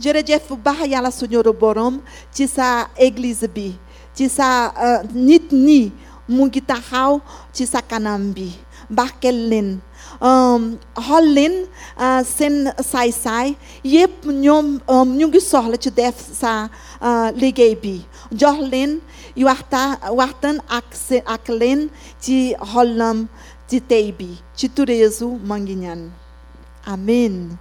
Jerejef 0.00 0.48
buba 0.48 0.86
yala 0.86 1.10
sunyo 1.10 1.42
borom 1.52 2.00
ci 2.32 2.46
sa 2.46 2.88
église 2.96 3.48
bi 3.48 3.74
tisa 4.14 4.72
uh, 4.74 5.00
nitni 5.14 5.92
mungitahau 6.28 7.20
tisa 7.52 7.80
kanambi 7.82 8.50
barkelen 8.90 9.80
um, 10.20 10.78
hollen 10.96 11.66
uh, 11.96 12.22
sen 12.24 12.72
sai 12.82 13.10
sai 13.12 13.56
yep 13.84 14.24
nyom 14.26 14.80
um, 14.88 15.08
nyungi 15.18 15.40
sorla 15.40 15.76
te 15.78 15.90
def 15.90 16.16
sa 16.40 16.68
uh, 17.00 17.30
ligeibi 17.40 18.02
jorlen 18.32 18.98
e 19.36 19.44
o 19.44 20.18
artan 20.20 20.58
aklen 21.26 21.90
ti 22.20 22.54
hollam 22.72 23.28
ti 23.68 23.80
teibi 23.80 24.42
ti 24.56 24.68
turezo 24.68 25.28
manguinhan 25.28 26.10
amém 26.84 27.58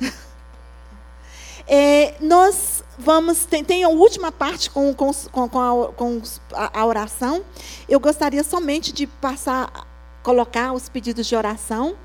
é, 1.66 2.16
nós 2.20 2.82
vamos 2.98 3.44
tem, 3.44 3.64
tem 3.64 3.84
a 3.84 3.88
última 3.88 4.30
parte 4.32 4.70
com, 4.70 4.92
com, 4.94 5.12
com, 5.30 5.60
a, 5.60 5.92
com 5.92 6.22
a, 6.52 6.86
oração. 6.86 7.44
Eu 7.88 7.98
gostaria 8.00 8.42
somente 8.44 8.92
de 8.92 9.06
passar, 9.06 9.86
colocar 10.22 10.72
os 10.72 10.88
pedidos 10.88 11.26
de 11.26 11.36
oração. 11.36 11.96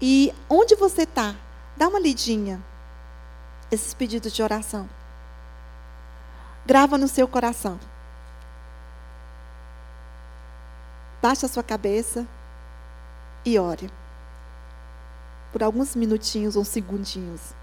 E 0.00 0.32
onde 0.48 0.74
você 0.74 1.02
está, 1.02 1.34
dá 1.76 1.88
uma 1.88 1.98
lidinha. 1.98 2.62
Esses 3.70 3.94
pedidos 3.94 4.32
de 4.32 4.42
oração. 4.42 4.88
Grava 6.64 6.98
no 6.98 7.08
seu 7.08 7.26
coração. 7.26 7.78
Baixa 11.22 11.46
a 11.46 11.48
sua 11.48 11.62
cabeça 11.62 12.26
e 13.46 13.58
ore. 13.58 13.88
Por 15.52 15.62
alguns 15.62 15.94
minutinhos 15.94 16.56
ou 16.56 16.64
segundinhos. 16.64 17.54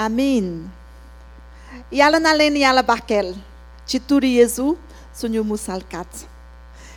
Amin. 0.00 0.70
Yala 1.92 2.18
nalen 2.18 2.56
yala 2.56 2.82
barkel. 2.82 3.34
Tituri 3.86 4.30
Yesu 4.40 4.78
sunyu 5.12 5.44
musalkat. 5.44 6.08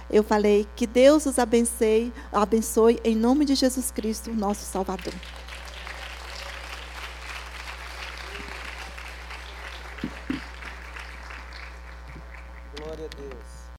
Eu 0.10 0.24
falei 0.24 0.66
que 0.76 0.88
Deus 0.88 1.26
os 1.26 1.38
abençoe, 1.38 2.14
abençoe 2.32 3.02
em 3.04 3.16
nome 3.16 3.44
de 3.44 3.56
Jesus 3.56 3.92
Cristo, 3.92 4.32
nosso 4.32 4.64
Salvador. 4.64 5.14